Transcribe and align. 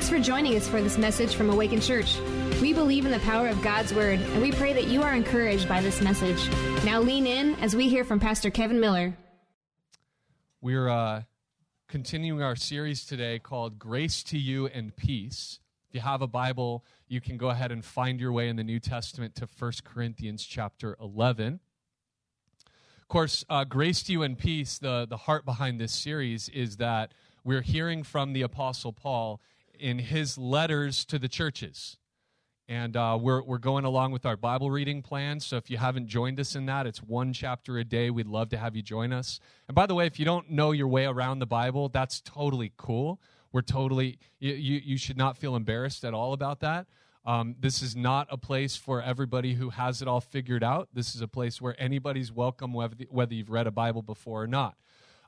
Thanks 0.00 0.08
for 0.08 0.18
joining 0.18 0.56
us 0.56 0.66
for 0.66 0.80
this 0.80 0.96
message 0.96 1.34
from 1.34 1.50
Awakened 1.50 1.82
Church. 1.82 2.18
We 2.62 2.72
believe 2.72 3.04
in 3.04 3.12
the 3.12 3.18
power 3.18 3.48
of 3.48 3.60
God's 3.60 3.92
Word, 3.92 4.18
and 4.18 4.40
we 4.40 4.50
pray 4.50 4.72
that 4.72 4.86
you 4.86 5.02
are 5.02 5.12
encouraged 5.12 5.68
by 5.68 5.82
this 5.82 6.00
message. 6.00 6.48
Now 6.86 7.02
lean 7.02 7.26
in 7.26 7.54
as 7.56 7.76
we 7.76 7.90
hear 7.90 8.02
from 8.02 8.18
Pastor 8.18 8.48
Kevin 8.48 8.80
Miller. 8.80 9.14
We're 10.62 10.88
uh, 10.88 11.24
continuing 11.86 12.42
our 12.42 12.56
series 12.56 13.04
today 13.04 13.40
called 13.40 13.78
Grace 13.78 14.22
to 14.22 14.38
You 14.38 14.68
and 14.68 14.96
Peace. 14.96 15.60
If 15.90 15.96
you 15.96 16.00
have 16.00 16.22
a 16.22 16.26
Bible, 16.26 16.82
you 17.06 17.20
can 17.20 17.36
go 17.36 17.50
ahead 17.50 17.70
and 17.70 17.84
find 17.84 18.18
your 18.18 18.32
way 18.32 18.48
in 18.48 18.56
the 18.56 18.64
New 18.64 18.80
Testament 18.80 19.34
to 19.34 19.48
1 19.58 19.72
Corinthians 19.84 20.46
chapter 20.46 20.96
11. 20.98 21.60
Of 23.02 23.08
course, 23.08 23.44
uh, 23.50 23.64
Grace 23.64 24.02
to 24.04 24.12
You 24.12 24.22
and 24.22 24.38
Peace, 24.38 24.78
the, 24.78 25.06
the 25.06 25.18
heart 25.18 25.44
behind 25.44 25.78
this 25.78 25.92
series 25.92 26.48
is 26.48 26.78
that 26.78 27.12
we're 27.44 27.60
hearing 27.60 28.02
from 28.02 28.32
the 28.32 28.40
Apostle 28.40 28.94
Paul 28.94 29.42
in 29.80 29.98
his 29.98 30.38
letters 30.38 31.04
to 31.06 31.18
the 31.18 31.28
churches. 31.28 31.96
And 32.68 32.96
uh, 32.96 33.18
we're, 33.20 33.42
we're 33.42 33.58
going 33.58 33.84
along 33.84 34.12
with 34.12 34.24
our 34.24 34.36
Bible 34.36 34.70
reading 34.70 35.02
plan. 35.02 35.40
So 35.40 35.56
if 35.56 35.70
you 35.70 35.76
haven't 35.76 36.06
joined 36.06 36.38
us 36.38 36.54
in 36.54 36.66
that, 36.66 36.86
it's 36.86 37.02
one 37.02 37.32
chapter 37.32 37.78
a 37.78 37.84
day. 37.84 38.10
We'd 38.10 38.28
love 38.28 38.50
to 38.50 38.58
have 38.58 38.76
you 38.76 38.82
join 38.82 39.12
us. 39.12 39.40
And 39.66 39.74
by 39.74 39.86
the 39.86 39.94
way, 39.96 40.06
if 40.06 40.20
you 40.20 40.24
don't 40.24 40.50
know 40.50 40.70
your 40.70 40.86
way 40.86 41.04
around 41.04 41.40
the 41.40 41.46
Bible, 41.46 41.88
that's 41.88 42.20
totally 42.20 42.72
cool. 42.76 43.20
We're 43.50 43.62
totally, 43.62 44.20
you, 44.38 44.52
you, 44.52 44.96
should 44.96 45.16
not 45.16 45.36
feel 45.36 45.56
embarrassed 45.56 46.04
at 46.04 46.14
all 46.14 46.32
about 46.32 46.60
that. 46.60 46.86
Um, 47.24 47.56
this 47.58 47.82
is 47.82 47.96
not 47.96 48.28
a 48.30 48.38
place 48.38 48.76
for 48.76 49.02
everybody 49.02 49.54
who 49.54 49.70
has 49.70 50.00
it 50.00 50.06
all 50.06 50.20
figured 50.20 50.62
out. 50.62 50.88
This 50.94 51.16
is 51.16 51.20
a 51.22 51.28
place 51.28 51.60
where 51.60 51.74
anybody's 51.76 52.30
welcome, 52.30 52.72
whether, 52.72 52.94
whether 53.10 53.34
you've 53.34 53.50
read 53.50 53.66
a 53.66 53.72
Bible 53.72 54.02
before 54.02 54.42
or 54.42 54.46
not. 54.46 54.76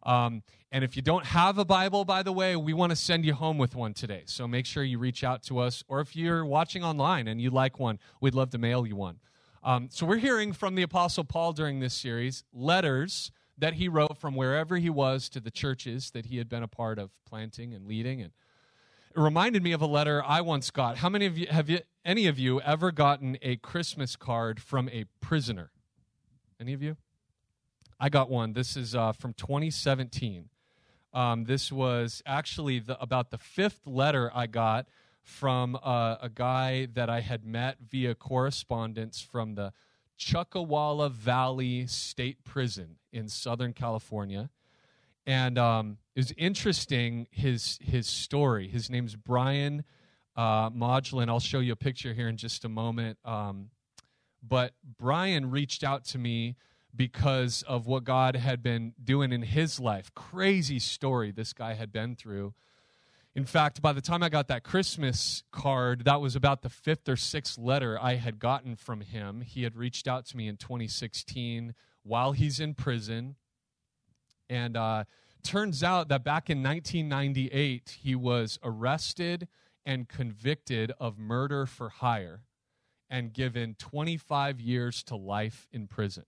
Um, 0.05 0.43
and 0.71 0.83
if 0.83 0.97
you 0.97 1.03
don't 1.03 1.27
have 1.27 1.59
a 1.59 1.65
Bible, 1.65 2.05
by 2.05 2.23
the 2.23 2.33
way, 2.33 2.57
we 2.57 2.73
want 2.73 2.91
to 2.91 2.97
send 2.97 3.25
you 3.25 3.35
home 3.35 3.59
with 3.59 3.77
one 3.77 3.95
today. 3.95 4.23
So 4.27 4.49
make 4.49 4.67
sure 4.67 4.83
you 4.83 4.99
reach 4.99 5.23
out 5.23 5.43
to 5.45 5.59
us. 5.59 5.85
Or 5.87 6.01
if 6.01 6.17
you're 6.17 6.45
watching 6.45 6.83
online 6.83 7.29
and 7.29 7.41
you 7.41 7.51
like 7.51 7.79
one, 7.79 7.99
we'd 8.21 8.35
love 8.35 8.51
to 8.51 8.59
mail 8.59 8.87
you 8.87 8.97
one. 8.97 9.19
Um, 9.63 9.89
so 9.93 10.07
we're 10.07 10.17
hearing 10.17 10.53
from 10.53 10.75
the 10.75 10.83
Apostle 10.83 11.25
Paul 11.25 11.53
during 11.53 11.81
this 11.81 11.95
series 11.95 12.43
letters 12.53 13.31
that 13.59 13.75
he 13.75 13.89
wrote 13.89 14.19
from 14.19 14.35
wherever 14.35 14.77
he 14.77 14.91
was 14.91 15.29
to 15.29 15.41
the 15.41 15.51
churches 15.51 16.11
that 16.13 16.27
he 16.27 16.39
had 16.39 16.49
been 16.49 16.63
a 16.63 16.69
part 16.69 16.99
of 16.99 17.11
planting 17.27 17.75
and 17.75 17.87
leading. 17.87 18.21
And 18.21 18.33
it 19.15 19.21
reminded 19.21 19.63
me 19.63 19.73
of 19.73 19.83
a 19.83 19.87
letter 19.87 20.23
I 20.27 20.41
once 20.41 20.71
got. 20.71 20.97
How 20.97 21.09
many 21.09 21.27
of 21.27 21.39
you 21.39 21.47
have 21.49 21.69
you, 21.69 21.81
any 22.05 22.27
of 22.27 22.39
you 22.39 22.61
ever 22.63 22.91
gotten 22.91 23.37
a 23.43 23.57
Christmas 23.57 24.17
card 24.17 24.61
from 24.61 24.89
a 24.89 25.05
prisoner? 25.21 25.71
Any 26.59 26.73
of 26.73 26.83
you? 26.83 26.97
I 28.03 28.09
got 28.09 28.29
one. 28.29 28.53
This 28.53 28.77
is 28.77 28.97
uh, 28.97 29.13
from 29.13 29.33
2017. 29.35 30.49
Um, 31.15 31.45
this 31.45 31.71
was 31.71 32.21
actually 32.27 32.81
the, 32.81 33.01
about 33.01 33.31
the 33.31 33.39
fifth 33.39 33.87
letter 33.87 34.29
I 34.35 34.49
got 34.49 34.89
from 35.23 35.79
uh, 35.81 36.17
a 36.21 36.29
guy 36.29 36.89
that 36.95 37.09
I 37.09 37.21
had 37.21 37.45
met 37.45 37.77
via 37.89 38.17
correspondence 38.17 39.21
from 39.21 39.55
the 39.55 39.73
Chuckawalla 40.19 41.13
Valley 41.13 41.87
State 41.87 42.43
Prison 42.43 42.97
in 43.13 43.29
Southern 43.29 43.73
California. 43.73 44.51
And 45.25 45.57
um, 45.57 45.99
it 46.17 46.19
was 46.19 46.33
interesting 46.37 47.29
his 47.31 47.79
his 47.81 48.09
story. 48.09 48.67
His 48.67 48.91
name's 48.91 49.15
Brian 49.15 49.85
uh, 50.35 50.71
Modulin. 50.71 51.29
I'll 51.29 51.39
show 51.39 51.61
you 51.61 51.71
a 51.71 51.77
picture 51.77 52.15
here 52.15 52.27
in 52.27 52.37
just 52.37 52.65
a 52.65 52.69
moment. 52.69 53.19
Um, 53.25 53.71
but 54.43 54.73
Brian 54.99 55.53
reached 55.53 55.85
out 55.85 56.05
to 56.07 56.19
me 56.19 56.57
because 56.95 57.63
of 57.63 57.87
what 57.87 58.05
God 58.05 58.37
had 58.37 58.63
been 58.63 58.95
doing 59.03 59.33
in 59.33 59.43
his 59.43 59.81
life. 59.81 60.13
Crazy 60.15 60.79
story 60.79 61.31
this 61.31 61.53
guy 61.53 61.75
had 61.75 61.93
been 61.93 62.17
through. 62.17 62.55
In 63.35 63.47
fact, 63.47 63.81
by 63.81 63.95
the 63.95 64.03
time 64.03 64.23
I 64.23 64.29
got 64.29 64.49
that 64.49 64.63
Christmas 64.63 65.43
card, 65.51 66.05
that 66.05 66.21
was 66.21 66.37
about 66.37 66.61
the 66.61 66.69
fifth 66.69 67.09
or 67.09 67.17
sixth 67.17 67.57
letter 67.57 67.99
I 67.99 68.17
had 68.17 68.39
gotten 68.39 68.77
from 68.77 69.01
him. 69.01 69.41
He 69.41 69.63
had 69.63 69.75
reached 69.75 70.07
out 70.07 70.27
to 70.27 70.37
me 70.37 70.49
in 70.49 70.59
2016 70.59 71.75
while 72.03 72.33
he's 72.33 72.61
in 72.61 72.75
prison. 72.75 73.37
And 74.51 74.77
uh, 74.77 75.05
turns 75.43 75.83
out 75.83 76.09
that 76.09 76.25
back 76.25 76.51
in 76.51 76.63
1998, 76.63 78.01
he 78.03 78.15
was 78.15 78.59
arrested 78.63 79.49
and 79.87 80.09
convicted 80.09 80.93
of 81.01 81.19
murder 81.19 81.65
for 81.65 81.89
hire 81.89 82.43
and 83.09 83.33
given 83.33 83.77
25 83.79 84.61
years 84.61 85.03
to 85.05 85.17
life 85.17 85.69
in 85.73 85.87
prison. 85.87 86.25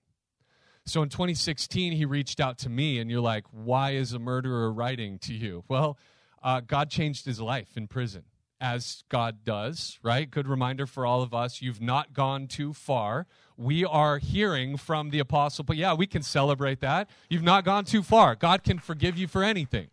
So 0.87 1.03
in 1.03 1.09
2016, 1.09 1.93
he 1.93 2.05
reached 2.05 2.41
out 2.41 2.59
to 2.59 2.69
me, 2.69 2.99
and 2.99 3.11
you're 3.11 3.21
like, 3.21 3.45
why 3.51 3.93
is 3.93 4.13
a 4.13 4.19
murderer 4.19 4.71
writing 4.71 5.19
to 5.21 5.33
you? 5.33 5.65
Well, 5.67 5.97
uh, 6.43 6.61
God 6.61 6.91
changed 6.91 7.25
his 7.25 7.41
life 7.41 7.77
in 7.77 7.89
prison, 7.89 8.25
as 8.61 9.03
God 9.09 9.45
does, 9.45 9.99
right? 10.03 10.31
Good 10.31 10.47
reminder 10.47 10.87
for 10.87 11.07
all 11.07 11.23
of 11.23 11.33
us. 11.33 11.63
You've 11.63 11.81
not 11.81 12.13
gone 12.13 12.49
too 12.49 12.75
far. 12.75 13.27
We 13.57 13.87
are 13.87 14.19
hearing 14.19 14.77
from 14.77 15.09
the 15.09 15.21
apostle, 15.21 15.65
but 15.65 15.79
yeah, 15.79 15.95
we 15.95 16.07
can 16.07 16.23
celebrate 16.23 16.81
that. 16.81 17.09
You've 17.31 17.43
not 17.43 17.65
gone 17.65 17.87
too 17.87 18.03
far. 18.03 18.35
God 18.35 18.63
can 18.63 18.79
forgive 18.79 19.17
you 19.17 19.27
for 19.27 19.43
anything. 19.43 19.89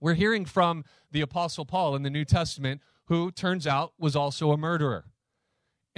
We're 0.00 0.14
hearing 0.14 0.46
from 0.46 0.84
the 1.12 1.20
apostle 1.20 1.66
Paul 1.66 1.94
in 1.96 2.02
the 2.02 2.10
New 2.10 2.24
Testament, 2.24 2.80
who 3.06 3.30
turns 3.30 3.66
out 3.66 3.92
was 3.98 4.16
also 4.16 4.52
a 4.52 4.56
murderer 4.56 5.04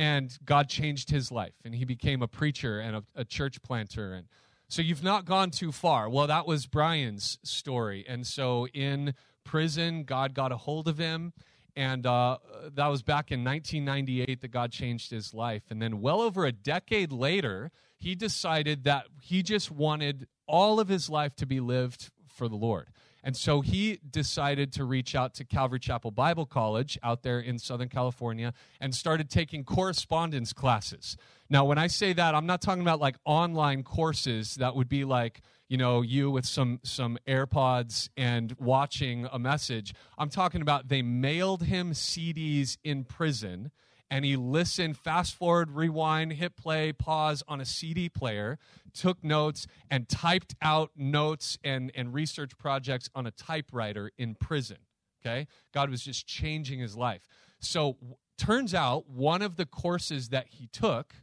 and 0.00 0.38
God 0.46 0.70
changed 0.70 1.10
his 1.10 1.30
life, 1.30 1.52
and 1.62 1.74
he 1.74 1.84
became 1.84 2.22
a 2.22 2.26
preacher 2.26 2.80
and 2.80 2.96
a, 2.96 3.04
a, 3.14 3.22
church 3.22 3.60
planter. 3.60 4.14
And 4.14 4.28
so 4.66 4.80
you've 4.80 5.02
not 5.02 5.26
gone 5.26 5.50
too 5.50 5.72
far. 5.72 6.08
Well, 6.08 6.26
that 6.26 6.46
was 6.46 6.64
Brian's 6.64 7.38
story, 7.42 8.06
and 8.08 8.26
so 8.26 8.66
in 8.68 9.12
prison, 9.44 10.04
God 10.04 10.32
got 10.32 10.52
a 10.52 10.56
hold 10.56 10.88
of 10.88 10.96
him, 10.96 11.34
and 11.76 12.06
uh, 12.06 12.38
that 12.72 12.86
was 12.86 13.02
back 13.02 13.30
in 13.30 13.44
1998 13.44 14.40
that 14.40 14.48
God 14.48 14.72
changed 14.72 15.10
his 15.10 15.34
life. 15.34 15.64
And 15.68 15.82
then, 15.82 16.00
well 16.00 16.22
over 16.22 16.46
a 16.46 16.52
decade 16.52 17.12
later, 17.12 17.70
he 17.98 18.14
decided 18.14 18.84
that 18.84 19.04
he 19.20 19.42
just 19.42 19.70
wanted 19.70 20.28
all 20.46 20.80
of 20.80 20.88
his 20.88 21.10
life 21.10 21.36
to 21.36 21.46
be 21.46 21.60
lived 21.60 22.10
for 22.26 22.48
the 22.48 22.56
Lord. 22.56 22.88
And 23.22 23.36
so 23.36 23.60
he 23.60 24.00
decided 24.10 24.72
to 24.74 24.84
reach 24.84 25.14
out 25.14 25.34
to 25.34 25.44
Calvary 25.44 25.80
Chapel 25.80 26.10
Bible 26.10 26.46
College 26.46 26.98
out 27.02 27.22
there 27.22 27.40
in 27.40 27.58
Southern 27.58 27.88
California 27.88 28.52
and 28.80 28.94
started 28.94 29.30
taking 29.30 29.64
correspondence 29.64 30.52
classes. 30.52 31.16
Now, 31.48 31.64
when 31.64 31.78
I 31.78 31.88
say 31.88 32.12
that, 32.12 32.34
I'm 32.34 32.46
not 32.46 32.62
talking 32.62 32.82
about 32.82 33.00
like 33.00 33.16
online 33.24 33.82
courses 33.82 34.54
that 34.56 34.74
would 34.74 34.88
be 34.88 35.04
like, 35.04 35.42
you 35.68 35.76
know, 35.76 36.02
you 36.02 36.30
with 36.30 36.46
some 36.46 36.80
some 36.82 37.18
AirPods 37.28 38.08
and 38.16 38.54
watching 38.58 39.28
a 39.32 39.38
message. 39.38 39.94
I'm 40.18 40.30
talking 40.30 40.62
about 40.62 40.88
they 40.88 41.02
mailed 41.02 41.62
him 41.62 41.92
CDs 41.92 42.76
in 42.82 43.04
prison 43.04 43.70
and 44.10 44.24
he 44.24 44.36
listened, 44.36 44.96
fast 44.96 45.34
forward, 45.34 45.70
rewind, 45.70 46.32
hit 46.32 46.56
play, 46.56 46.92
pause 46.92 47.42
on 47.46 47.60
a 47.60 47.64
CD 47.64 48.08
player, 48.08 48.58
took 48.92 49.22
notes, 49.22 49.66
and 49.90 50.08
typed 50.08 50.54
out 50.60 50.90
notes 50.96 51.58
and, 51.62 51.92
and 51.94 52.12
research 52.12 52.58
projects 52.58 53.08
on 53.14 53.26
a 53.26 53.30
typewriter 53.30 54.10
in 54.18 54.34
prison. 54.34 54.78
Okay? 55.24 55.46
God 55.72 55.90
was 55.90 56.02
just 56.02 56.26
changing 56.26 56.80
his 56.80 56.96
life. 56.96 57.28
So, 57.60 57.98
turns 58.36 58.74
out 58.74 59.08
one 59.08 59.42
of 59.42 59.56
the 59.56 59.66
courses 59.66 60.30
that 60.30 60.46
he 60.48 60.66
took 60.66 61.14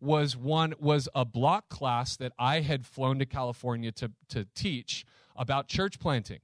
was 0.00 0.36
one 0.36 0.74
was 0.78 1.08
a 1.14 1.24
block 1.24 1.68
class 1.68 2.16
that 2.16 2.32
I 2.38 2.60
had 2.60 2.86
flown 2.86 3.18
to 3.18 3.26
California 3.26 3.90
to, 3.92 4.12
to 4.28 4.46
teach 4.54 5.04
about 5.34 5.66
church 5.66 5.98
planting. 5.98 6.40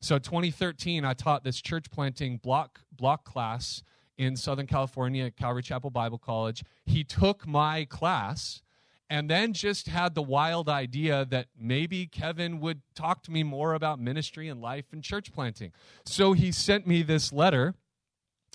So 0.00 0.18
2013, 0.18 1.04
I 1.04 1.14
taught 1.14 1.44
this 1.44 1.60
church 1.60 1.90
planting 1.90 2.38
block 2.38 2.80
block 2.92 3.24
class 3.24 3.82
in 4.18 4.36
Southern 4.36 4.66
California 4.66 5.24
at 5.24 5.36
Calvary 5.36 5.62
Chapel 5.62 5.90
Bible 5.90 6.18
College. 6.18 6.64
He 6.84 7.04
took 7.04 7.46
my 7.46 7.84
class 7.84 8.62
and 9.08 9.30
then 9.30 9.52
just 9.52 9.86
had 9.86 10.14
the 10.14 10.22
wild 10.22 10.68
idea 10.68 11.24
that 11.26 11.46
maybe 11.58 12.06
Kevin 12.06 12.58
would 12.60 12.82
talk 12.94 13.22
to 13.24 13.30
me 13.30 13.42
more 13.42 13.74
about 13.74 14.00
ministry 14.00 14.48
and 14.48 14.60
life 14.60 14.86
and 14.92 15.02
church 15.02 15.32
planting. 15.32 15.72
So 16.04 16.32
he 16.32 16.50
sent 16.50 16.86
me 16.86 17.02
this 17.02 17.32
letter. 17.32 17.74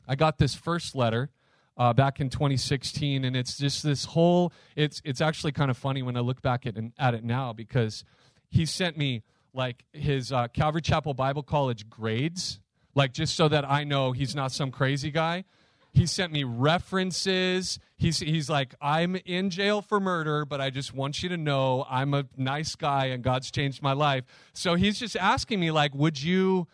I 0.07 0.15
got 0.15 0.39
this 0.39 0.55
first 0.55 0.93
letter 0.93 1.29
uh, 1.77 1.93
back 1.93 2.19
in 2.19 2.29
2016, 2.29 3.23
and 3.23 3.35
it's 3.35 3.57
just 3.57 3.83
this 3.83 4.05
whole. 4.05 4.51
It's 4.75 5.01
it's 5.05 5.21
actually 5.21 5.53
kind 5.53 5.71
of 5.71 5.77
funny 5.77 6.01
when 6.01 6.17
I 6.17 6.19
look 6.19 6.41
back 6.41 6.65
at 6.65 6.75
at 6.99 7.13
it 7.13 7.23
now 7.23 7.53
because 7.53 8.03
he 8.49 8.65
sent 8.65 8.97
me 8.97 9.23
like 9.53 9.85
his 9.93 10.31
uh, 10.31 10.47
Calvary 10.49 10.81
Chapel 10.81 11.13
Bible 11.13 11.43
College 11.43 11.89
grades 11.89 12.59
like 12.95 13.13
just 13.13 13.35
so 13.35 13.47
that 13.47 13.69
I 13.69 13.83
know 13.83 14.11
he's 14.11 14.35
not 14.35 14.51
some 14.51 14.71
crazy 14.71 15.11
guy. 15.11 15.45
He 15.93 16.05
sent 16.05 16.31
me 16.31 16.45
references. 16.45 17.77
He's, 17.97 18.19
he's 18.19 18.49
like, 18.49 18.73
I'm 18.81 19.17
in 19.25 19.49
jail 19.49 19.81
for 19.81 19.99
murder, 19.99 20.45
but 20.45 20.61
I 20.61 20.69
just 20.69 20.93
want 20.93 21.21
you 21.21 21.29
to 21.29 21.37
know 21.37 21.85
I'm 21.89 22.13
a 22.13 22.25
nice 22.37 22.75
guy 22.75 23.07
and 23.07 23.21
God's 23.21 23.51
changed 23.51 23.81
my 23.81 23.91
life. 23.91 24.23
So 24.53 24.75
he's 24.75 24.97
just 24.97 25.17
asking 25.17 25.59
me, 25.59 25.69
like, 25.69 25.93
would 25.93 26.21
you 26.21 26.67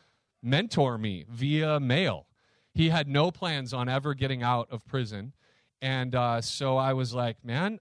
mentor 0.43 0.99
me 0.99 1.25
via 1.27 1.79
mail? 1.79 2.27
He 2.73 2.89
had 2.89 3.07
no 3.07 3.31
plans 3.31 3.73
on 3.73 3.89
ever 3.89 4.13
getting 4.13 4.43
out 4.43 4.67
of 4.69 4.85
prison. 4.85 5.33
And 5.81 6.13
uh, 6.13 6.41
so 6.41 6.77
I 6.77 6.93
was 6.93 7.13
like, 7.13 7.43
man, 7.43 7.79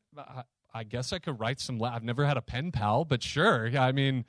I 0.73 0.85
guess 0.85 1.13
I 1.13 1.19
could 1.19 1.39
write 1.39 1.61
some. 1.61 1.79
La- 1.79 1.95
I've 1.95 2.03
never 2.05 2.25
had 2.25 2.39
a 2.39 2.43
pen 2.43 2.73
pal, 2.73 3.05
but 3.05 3.23
sure. 3.23 3.71
I 3.77 3.93
mean, 3.93 4.25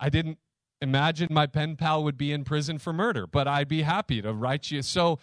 I 0.00 0.08
didn't 0.08 0.38
imagine 0.80 1.28
my 1.30 1.46
pen 1.46 1.76
pal 1.76 2.04
would 2.04 2.16
be 2.16 2.32
in 2.32 2.44
prison 2.44 2.78
for 2.78 2.92
murder, 2.92 3.26
but 3.26 3.48
I'd 3.48 3.68
be 3.68 3.82
happy 3.82 4.22
to 4.22 4.32
write 4.32 4.70
you. 4.70 4.82
So, 4.82 5.18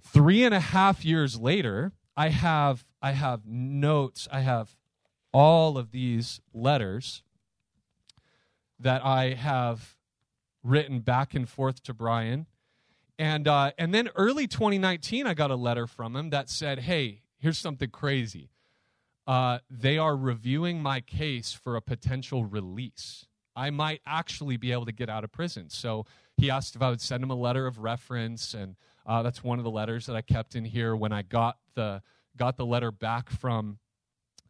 three 0.00 0.44
and 0.44 0.54
a 0.54 0.60
half 0.60 1.04
years 1.04 1.38
later, 1.38 1.92
I 2.16 2.28
have 2.28 2.84
I 3.02 3.12
have 3.12 3.46
notes. 3.46 4.28
I 4.30 4.40
have 4.40 4.76
all 5.32 5.78
of 5.78 5.90
these 5.90 6.40
letters 6.52 7.22
that 8.78 9.04
I 9.04 9.34
have 9.34 9.96
written 10.62 11.00
back 11.00 11.34
and 11.34 11.48
forth 11.48 11.82
to 11.84 11.94
Brian. 11.94 12.46
And, 13.18 13.46
uh, 13.46 13.72
and 13.78 13.92
then 13.94 14.08
early 14.16 14.46
2019, 14.46 15.26
I 15.26 15.34
got 15.34 15.50
a 15.50 15.56
letter 15.56 15.86
from 15.86 16.16
him 16.16 16.30
that 16.30 16.48
said, 16.48 16.80
Hey, 16.80 17.22
here's 17.38 17.58
something 17.58 17.90
crazy. 17.90 18.50
Uh, 19.26 19.58
they 19.68 19.98
are 19.98 20.16
reviewing 20.16 20.82
my 20.82 21.00
case 21.00 21.52
for 21.52 21.76
a 21.76 21.82
potential 21.82 22.44
release. 22.44 23.26
I 23.56 23.70
might 23.70 24.00
actually 24.06 24.56
be 24.56 24.72
able 24.72 24.86
to 24.86 24.92
get 24.92 25.08
out 25.08 25.24
of 25.24 25.32
prison. 25.32 25.68
So 25.68 26.06
he 26.36 26.50
asked 26.50 26.76
if 26.76 26.82
I 26.82 26.90
would 26.90 27.00
send 27.00 27.22
him 27.22 27.30
a 27.30 27.34
letter 27.34 27.66
of 27.66 27.78
reference, 27.78 28.54
and 28.54 28.76
uh, 29.06 29.22
that's 29.22 29.42
one 29.42 29.58
of 29.58 29.64
the 29.64 29.70
letters 29.70 30.06
that 30.06 30.16
I 30.16 30.22
kept 30.22 30.54
in 30.54 30.64
here 30.64 30.94
when 30.96 31.12
I 31.12 31.22
got 31.22 31.58
the 31.74 32.02
got 32.36 32.56
the 32.56 32.64
letter 32.66 32.90
back 32.90 33.28
from 33.28 33.78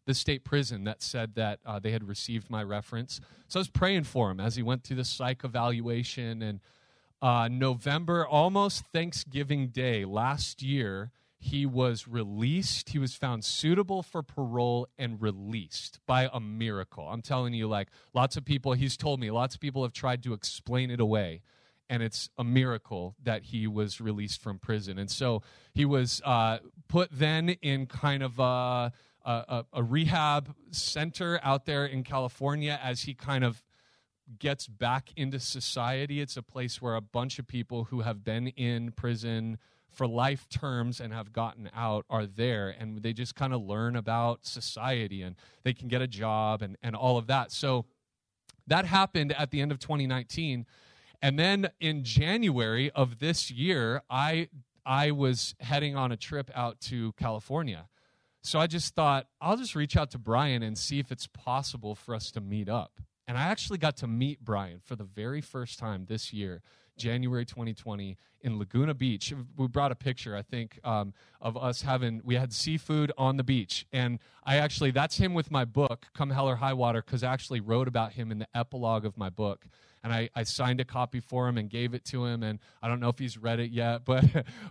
the 0.06 0.14
state 0.14 0.44
prison 0.44 0.84
that 0.84 1.02
said 1.02 1.34
that 1.34 1.60
uh, 1.64 1.78
they 1.78 1.92
had 1.92 2.06
received 2.06 2.50
my 2.50 2.62
reference. 2.62 3.20
So 3.48 3.58
I 3.58 3.60
was 3.60 3.68
praying 3.68 4.04
for 4.04 4.30
him 4.30 4.40
as 4.40 4.56
he 4.56 4.62
went 4.62 4.84
through 4.84 4.96
the 4.96 5.04
psych 5.04 5.44
evaluation. 5.44 6.42
And 6.42 6.60
uh, 7.22 7.48
November, 7.50 8.26
almost 8.26 8.84
Thanksgiving 8.92 9.68
Day 9.68 10.04
last 10.04 10.62
year, 10.62 11.12
he 11.42 11.64
was 11.64 12.06
released. 12.06 12.90
He 12.90 12.98
was 12.98 13.14
found 13.14 13.46
suitable 13.46 14.02
for 14.02 14.22
parole 14.22 14.86
and 14.98 15.20
released 15.20 15.98
by 16.06 16.28
a 16.30 16.38
miracle. 16.38 17.08
I'm 17.08 17.22
telling 17.22 17.54
you, 17.54 17.66
like 17.66 17.88
lots 18.12 18.36
of 18.36 18.44
people, 18.44 18.74
he's 18.74 18.94
told 18.94 19.18
me, 19.18 19.30
lots 19.30 19.54
of 19.54 19.60
people 19.60 19.82
have 19.82 19.94
tried 19.94 20.22
to 20.24 20.34
explain 20.34 20.90
it 20.90 21.00
away. 21.00 21.40
And 21.88 22.02
it's 22.02 22.28
a 22.36 22.44
miracle 22.44 23.16
that 23.22 23.44
he 23.44 23.66
was 23.66 24.02
released 24.02 24.42
from 24.42 24.58
prison. 24.58 24.98
And 24.98 25.10
so 25.10 25.42
he 25.72 25.86
was 25.86 26.20
uh, 26.26 26.58
put 26.88 27.08
then 27.10 27.48
in 27.48 27.86
kind 27.86 28.22
of 28.22 28.38
a, 28.38 28.92
a, 29.24 29.64
a 29.72 29.82
rehab 29.82 30.54
center 30.70 31.40
out 31.42 31.64
there 31.64 31.86
in 31.86 32.04
California 32.04 32.78
as 32.82 33.02
he 33.02 33.14
kind 33.14 33.44
of 33.44 33.64
gets 34.38 34.68
back 34.68 35.08
into 35.16 35.40
society. 35.40 36.20
It's 36.20 36.36
a 36.36 36.42
place 36.42 36.82
where 36.82 36.94
a 36.94 37.00
bunch 37.00 37.38
of 37.38 37.48
people 37.48 37.84
who 37.84 38.02
have 38.02 38.22
been 38.22 38.48
in 38.48 38.92
prison 38.92 39.58
for 39.92 40.06
life 40.06 40.48
terms 40.48 41.00
and 41.00 41.12
have 41.12 41.32
gotten 41.32 41.70
out 41.74 42.04
are 42.08 42.26
there 42.26 42.74
and 42.78 43.02
they 43.02 43.12
just 43.12 43.34
kind 43.34 43.52
of 43.52 43.62
learn 43.62 43.96
about 43.96 44.46
society 44.46 45.22
and 45.22 45.36
they 45.64 45.72
can 45.72 45.88
get 45.88 46.00
a 46.00 46.06
job 46.06 46.62
and, 46.62 46.76
and 46.82 46.94
all 46.94 47.18
of 47.18 47.26
that. 47.26 47.52
So 47.52 47.84
that 48.66 48.84
happened 48.84 49.32
at 49.32 49.50
the 49.50 49.60
end 49.60 49.72
of 49.72 49.78
2019. 49.78 50.66
And 51.22 51.38
then 51.38 51.70
in 51.80 52.04
January 52.04 52.90
of 52.92 53.18
this 53.18 53.50
year, 53.50 54.02
I 54.08 54.48
I 54.86 55.10
was 55.10 55.54
heading 55.60 55.94
on 55.94 56.10
a 56.10 56.16
trip 56.16 56.50
out 56.54 56.80
to 56.82 57.12
California. 57.12 57.88
So 58.42 58.58
I 58.58 58.66
just 58.66 58.94
thought, 58.94 59.26
I'll 59.40 59.58
just 59.58 59.74
reach 59.74 59.96
out 59.96 60.10
to 60.12 60.18
Brian 60.18 60.62
and 60.62 60.78
see 60.78 60.98
if 60.98 61.12
it's 61.12 61.26
possible 61.26 61.94
for 61.94 62.14
us 62.14 62.30
to 62.32 62.40
meet 62.40 62.68
up. 62.68 63.00
And 63.28 63.36
I 63.36 63.42
actually 63.42 63.78
got 63.78 63.98
to 63.98 64.06
meet 64.06 64.42
Brian 64.42 64.80
for 64.82 64.96
the 64.96 65.04
very 65.04 65.42
first 65.42 65.78
time 65.78 66.06
this 66.08 66.32
year 66.32 66.62
January 67.00 67.44
2020 67.44 68.16
in 68.42 68.58
Laguna 68.58 68.94
Beach. 68.94 69.32
We 69.56 69.66
brought 69.66 69.90
a 69.90 69.96
picture, 69.96 70.36
I 70.36 70.42
think, 70.42 70.78
um, 70.84 71.12
of 71.40 71.56
us 71.56 71.82
having, 71.82 72.20
we 72.24 72.36
had 72.36 72.52
seafood 72.52 73.10
on 73.18 73.36
the 73.36 73.42
beach. 73.42 73.86
And 73.92 74.18
I 74.44 74.56
actually, 74.56 74.90
that's 74.90 75.16
him 75.16 75.34
with 75.34 75.50
my 75.50 75.64
book, 75.64 76.06
Come 76.14 76.30
Hell 76.30 76.48
or 76.48 76.56
High 76.56 76.74
Water, 76.74 77.02
because 77.04 77.24
I 77.24 77.32
actually 77.32 77.60
wrote 77.60 77.88
about 77.88 78.12
him 78.12 78.30
in 78.30 78.38
the 78.38 78.48
epilogue 78.54 79.04
of 79.04 79.16
my 79.16 79.30
book. 79.30 79.66
And 80.04 80.12
I, 80.12 80.30
I 80.34 80.44
signed 80.44 80.80
a 80.80 80.84
copy 80.84 81.20
for 81.20 81.48
him 81.48 81.58
and 81.58 81.68
gave 81.68 81.94
it 81.94 82.04
to 82.06 82.24
him. 82.24 82.42
And 82.42 82.58
I 82.82 82.88
don't 82.88 83.00
know 83.00 83.08
if 83.08 83.18
he's 83.18 83.36
read 83.36 83.60
it 83.60 83.70
yet, 83.70 84.02
but, 84.04 84.24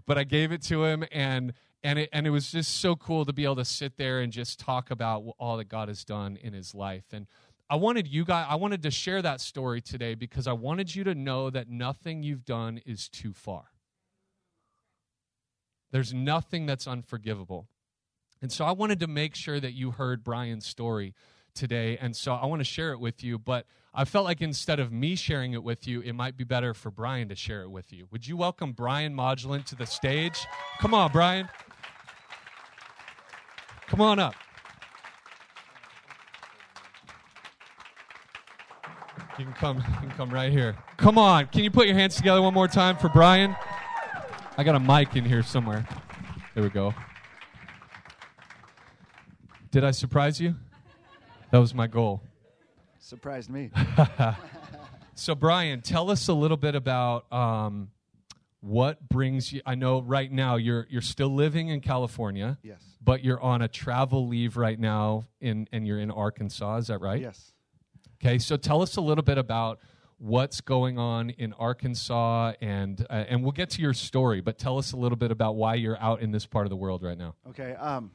but 0.06 0.18
I 0.18 0.24
gave 0.24 0.52
it 0.52 0.62
to 0.64 0.86
him. 0.86 1.04
And, 1.12 1.54
and 1.84 2.00
it, 2.00 2.10
and 2.12 2.28
it 2.28 2.32
was 2.32 2.52
just 2.52 2.80
so 2.80 2.96
cool 2.96 3.26
to 3.26 3.34
be 3.34 3.44
able 3.44 3.58
to 3.58 3.66
sit 3.66 3.98
there 3.98 4.20
and 4.20 4.32
just 4.32 4.60
talk 4.60 4.92
about 4.92 5.24
all 5.40 5.58
that 5.58 5.70
God 5.70 5.88
has 5.88 6.04
done 6.04 6.38
in 6.42 6.54
his 6.54 6.76
life. 6.76 7.06
And 7.12 7.28
I 7.70 7.76
wanted 7.76 8.08
you 8.08 8.26
guys, 8.26 8.48
I 8.50 8.56
wanted 8.56 8.82
to 8.84 8.92
share 8.92 9.22
that 9.22 9.42
story 9.42 9.80
today 9.80 10.16
because 10.16 10.48
I 10.48 10.54
wanted 10.54 10.96
you 10.96 11.04
to 11.04 11.14
know 11.14 11.50
that 11.52 11.70
nothing 11.70 12.24
you've 12.24 12.44
done 12.44 12.82
is 12.86 13.08
too 13.08 13.32
far. 13.32 13.66
There's 15.92 16.14
nothing 16.14 16.66
that's 16.66 16.88
unforgivable. 16.88 17.68
And 18.42 18.52
so 18.52 18.66
I 18.66 18.72
wanted 18.72 19.00
to 19.02 19.08
make 19.08 19.36
sure 19.36 19.60
that 19.60 19.74
you 19.74 19.92
heard 19.92 20.24
Brian's 20.24 20.66
story 20.66 21.14
today. 21.54 21.98
And 21.98 22.16
so 22.16 22.34
I 22.34 22.46
want 22.46 22.62
to 22.62 22.66
share 22.66 22.92
it 22.92 23.00
with 23.00 23.24
you, 23.24 23.38
but 23.38 23.66
I 23.94 24.06
felt 24.06 24.26
like 24.26 24.42
instead 24.42 24.80
of 24.80 24.92
me 24.92 25.16
sharing 25.16 25.54
it 25.54 25.64
with 25.64 25.88
you, 25.88 26.02
it 26.02 26.14
might 26.14 26.38
be 26.38 26.44
better 26.44 26.74
for 26.74 26.90
Brian 26.90 27.30
to 27.30 27.36
share 27.36 27.62
it 27.62 27.70
with 27.70 27.92
you. 27.92 28.08
Would 28.12 28.28
you 28.28 28.38
welcome 28.38 28.72
Brian 28.72 29.14
Modulant 29.16 29.66
to 29.66 29.76
the 29.76 29.86
stage? 29.86 30.46
Come 30.80 30.94
on, 30.94 31.12
Brian. 31.12 31.50
Come 33.88 34.02
on 34.02 34.20
up. 34.20 34.36
You 39.40 39.46
can 39.46 39.54
come. 39.54 39.78
You 39.88 40.08
can 40.08 40.12
come 40.12 40.30
right 40.32 40.52
here. 40.52 40.76
Come 40.98 41.18
on. 41.18 41.48
Can 41.48 41.64
you 41.64 41.72
put 41.72 41.88
your 41.88 41.96
hands 41.96 42.18
together 42.18 42.42
one 42.42 42.54
more 42.54 42.68
time 42.68 42.98
for 42.98 43.08
Brian? 43.08 43.56
I 44.58 44.66
got 44.66 44.76
a 44.76 44.80
mic 44.80 45.16
in 45.16 45.24
here 45.24 45.44
somewhere. 45.44 45.88
There 46.54 46.62
we 46.62 46.70
go. 46.70 46.94
Did 49.72 49.86
I 49.86 49.92
surprise 49.92 50.42
you? 50.42 50.56
That 51.52 51.60
was 51.60 51.74
my 51.74 51.88
goal. 51.88 52.22
Surprised 53.00 53.50
me. 53.50 53.72
so, 55.16 55.36
Brian, 55.36 55.82
tell 55.82 56.12
us 56.12 56.28
a 56.28 56.34
little 56.34 56.58
bit 56.58 56.76
about 56.76 57.32
um, 57.32 57.92
what 58.60 59.08
brings 59.08 59.54
you. 59.54 59.62
I 59.66 59.76
know 59.76 60.02
right 60.02 60.30
now 60.30 60.58
you're 60.58 60.86
you're 60.90 61.02
still 61.02 61.34
living 61.34 61.70
in 61.70 61.80
California. 61.80 62.58
Yes. 62.62 62.82
But 63.02 63.24
you're 63.24 63.40
on 63.40 63.62
a 63.62 63.70
travel 63.70 64.28
leave 64.28 64.58
right 64.58 64.78
now, 64.78 65.24
in 65.40 65.70
and 65.72 65.88
you're 65.88 66.00
in 66.00 66.12
Arkansas. 66.12 66.78
Is 66.78 66.88
that 66.88 67.00
right? 67.00 67.22
Yes. 67.22 67.54
Okay, 68.22 68.38
so 68.38 68.58
tell 68.58 68.82
us 68.82 68.98
a 68.98 69.02
little 69.02 69.24
bit 69.24 69.38
about 69.38 69.80
what's 70.18 70.60
going 70.60 71.00
on 71.00 71.30
in 71.30 71.54
Arkansas, 71.54 72.52
and 72.60 73.06
uh, 73.10 73.24
and 73.30 73.42
we'll 73.42 73.54
get 73.54 73.70
to 73.72 73.82
your 73.82 73.94
story. 73.94 74.42
But 74.42 74.58
tell 74.58 74.78
us 74.78 74.92
a 74.92 74.98
little 74.98 75.16
bit 75.16 75.32
about 75.32 75.56
why 75.56 75.76
you're 75.76 75.98
out 76.02 76.22
in 76.22 76.30
this 76.32 76.46
part 76.46 76.66
of 76.66 76.70
the 76.70 76.76
world 76.76 77.02
right 77.02 77.18
now. 77.18 77.36
Okay. 77.48 77.76
Um, 77.76 78.12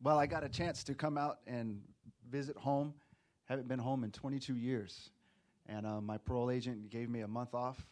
well, 0.00 0.16
I 0.16 0.26
got 0.26 0.44
a 0.44 0.48
chance 0.48 0.84
to 0.84 0.94
come 0.94 1.18
out 1.18 1.38
and 1.48 1.80
visit 2.30 2.56
home. 2.56 2.94
Haven't 3.46 3.66
been 3.66 3.80
home 3.80 4.04
in 4.04 4.12
22 4.12 4.54
years, 4.54 5.10
and 5.66 5.84
uh, 5.86 6.00
my 6.00 6.18
parole 6.18 6.52
agent 6.52 6.88
gave 6.88 7.10
me 7.10 7.22
a 7.22 7.28
month 7.28 7.52
off. 7.52 7.84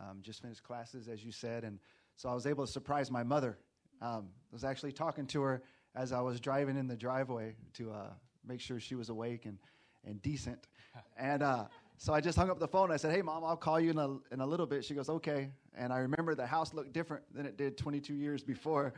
Um, 0.00 0.18
just 0.22 0.42
finished 0.42 0.64
classes, 0.64 1.06
as 1.06 1.24
you 1.24 1.30
said, 1.30 1.62
and 1.62 1.78
so 2.16 2.30
I 2.30 2.34
was 2.34 2.46
able 2.46 2.66
to 2.66 2.72
surprise 2.72 3.12
my 3.12 3.22
mother. 3.22 3.58
Um, 4.00 4.30
I 4.50 4.54
was 4.54 4.64
actually 4.64 4.90
talking 4.90 5.26
to 5.28 5.42
her 5.42 5.62
as 5.94 6.12
I 6.12 6.20
was 6.20 6.40
driving 6.40 6.76
in 6.76 6.88
the 6.88 6.96
driveway 6.96 7.54
to 7.74 7.92
uh, 7.92 8.10
make 8.44 8.60
sure 8.60 8.80
she 8.80 8.96
was 8.96 9.08
awake 9.08 9.46
and 9.46 9.58
and 10.06 10.20
decent. 10.22 10.68
And 11.16 11.42
uh, 11.42 11.66
so 11.96 12.12
I 12.12 12.20
just 12.20 12.36
hung 12.36 12.50
up 12.50 12.58
the 12.58 12.68
phone. 12.68 12.90
I 12.90 12.96
said, 12.96 13.14
"Hey, 13.14 13.22
mom, 13.22 13.44
I'll 13.44 13.56
call 13.56 13.80
you 13.80 13.90
in 13.90 13.98
a 13.98 14.08
in 14.32 14.40
a 14.40 14.46
little 14.46 14.66
bit." 14.66 14.84
She 14.84 14.94
goes, 14.94 15.08
"Okay." 15.08 15.50
And 15.76 15.92
I 15.92 15.98
remember 15.98 16.34
the 16.34 16.46
house 16.46 16.74
looked 16.74 16.92
different 16.92 17.24
than 17.34 17.46
it 17.46 17.56
did 17.56 17.78
22 17.78 18.14
years 18.14 18.42
before. 18.42 18.92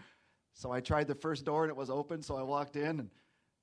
So 0.54 0.72
I 0.72 0.80
tried 0.80 1.06
the 1.06 1.14
first 1.14 1.44
door 1.44 1.64
and 1.64 1.70
it 1.70 1.76
was 1.76 1.90
open. 1.90 2.22
So 2.22 2.36
I 2.36 2.42
walked 2.42 2.76
in, 2.76 3.00
and 3.00 3.10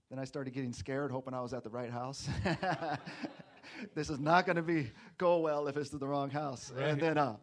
then 0.10 0.20
I 0.20 0.26
started 0.26 0.54
getting 0.54 0.74
scared, 0.74 1.12
hoping 1.12 1.34
I 1.34 1.42
was 1.42 1.54
at 1.54 1.64
the 1.64 1.70
right 1.70 1.90
house. 1.90 2.30
this 3.96 4.10
is 4.10 4.20
not 4.20 4.46
going 4.46 4.58
to 4.58 4.62
be 4.62 4.92
go 5.18 5.40
well 5.40 5.68
if 5.68 5.78
it's 5.78 5.90
the 5.90 6.08
wrong 6.08 6.30
house. 6.30 6.72
Right. 6.76 6.90
And 6.90 7.02
then, 7.02 7.18
uh, 7.18 7.38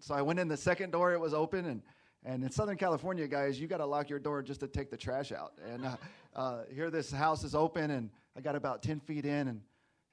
so 0.00 0.14
I 0.14 0.22
went 0.22 0.38
in 0.38 0.48
the 0.48 0.56
second 0.56 0.90
door. 0.90 1.12
It 1.12 1.20
was 1.20 1.32
open, 1.32 1.66
and 1.66 1.82
and 2.24 2.42
in 2.42 2.50
Southern 2.50 2.76
California, 2.76 3.28
guys, 3.28 3.60
you 3.60 3.68
got 3.68 3.78
to 3.78 3.86
lock 3.86 4.10
your 4.10 4.18
door 4.18 4.42
just 4.42 4.60
to 4.60 4.66
take 4.66 4.90
the 4.90 4.96
trash 4.96 5.30
out. 5.30 5.52
And 5.64 5.84
uh, 5.84 5.96
uh, 6.34 6.58
here, 6.74 6.90
this 6.90 7.12
house 7.12 7.44
is 7.44 7.54
open, 7.54 7.92
and 7.92 8.10
I 8.36 8.40
got 8.40 8.54
about 8.54 8.82
10 8.82 9.00
feet 9.00 9.24
in, 9.24 9.48
and 9.48 9.60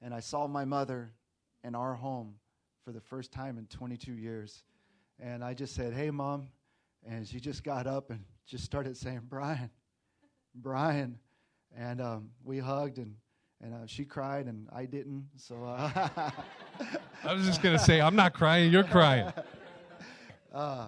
and 0.03 0.13
I 0.13 0.19
saw 0.19 0.47
my 0.47 0.65
mother 0.65 1.13
in 1.63 1.75
our 1.75 1.95
home 1.95 2.35
for 2.83 2.91
the 2.91 2.99
first 2.99 3.31
time 3.31 3.57
in 3.57 3.65
22 3.67 4.11
years. 4.11 4.63
And 5.17 5.43
I 5.43 5.53
just 5.53 5.73
said, 5.73 5.93
Hey, 5.93 6.11
mom. 6.11 6.49
And 7.07 7.27
she 7.27 7.39
just 7.39 7.63
got 7.63 7.87
up 7.87 8.11
and 8.11 8.23
just 8.45 8.65
started 8.65 8.97
saying, 8.97 9.21
Brian, 9.29 9.69
Brian. 10.53 11.17
And 11.75 12.01
um, 12.01 12.29
we 12.43 12.59
hugged, 12.59 12.97
and, 12.97 13.15
and 13.61 13.73
uh, 13.73 13.87
she 13.87 14.05
cried, 14.05 14.45
and 14.45 14.67
I 14.71 14.85
didn't. 14.85 15.25
So 15.37 15.63
uh, 15.63 16.09
I 17.23 17.33
was 17.33 17.45
just 17.45 17.63
going 17.63 17.77
to 17.77 17.83
say, 17.83 17.99
I'm 17.99 18.15
not 18.15 18.33
crying, 18.33 18.71
you're 18.71 18.83
crying. 18.83 19.31
Uh, 20.53 20.85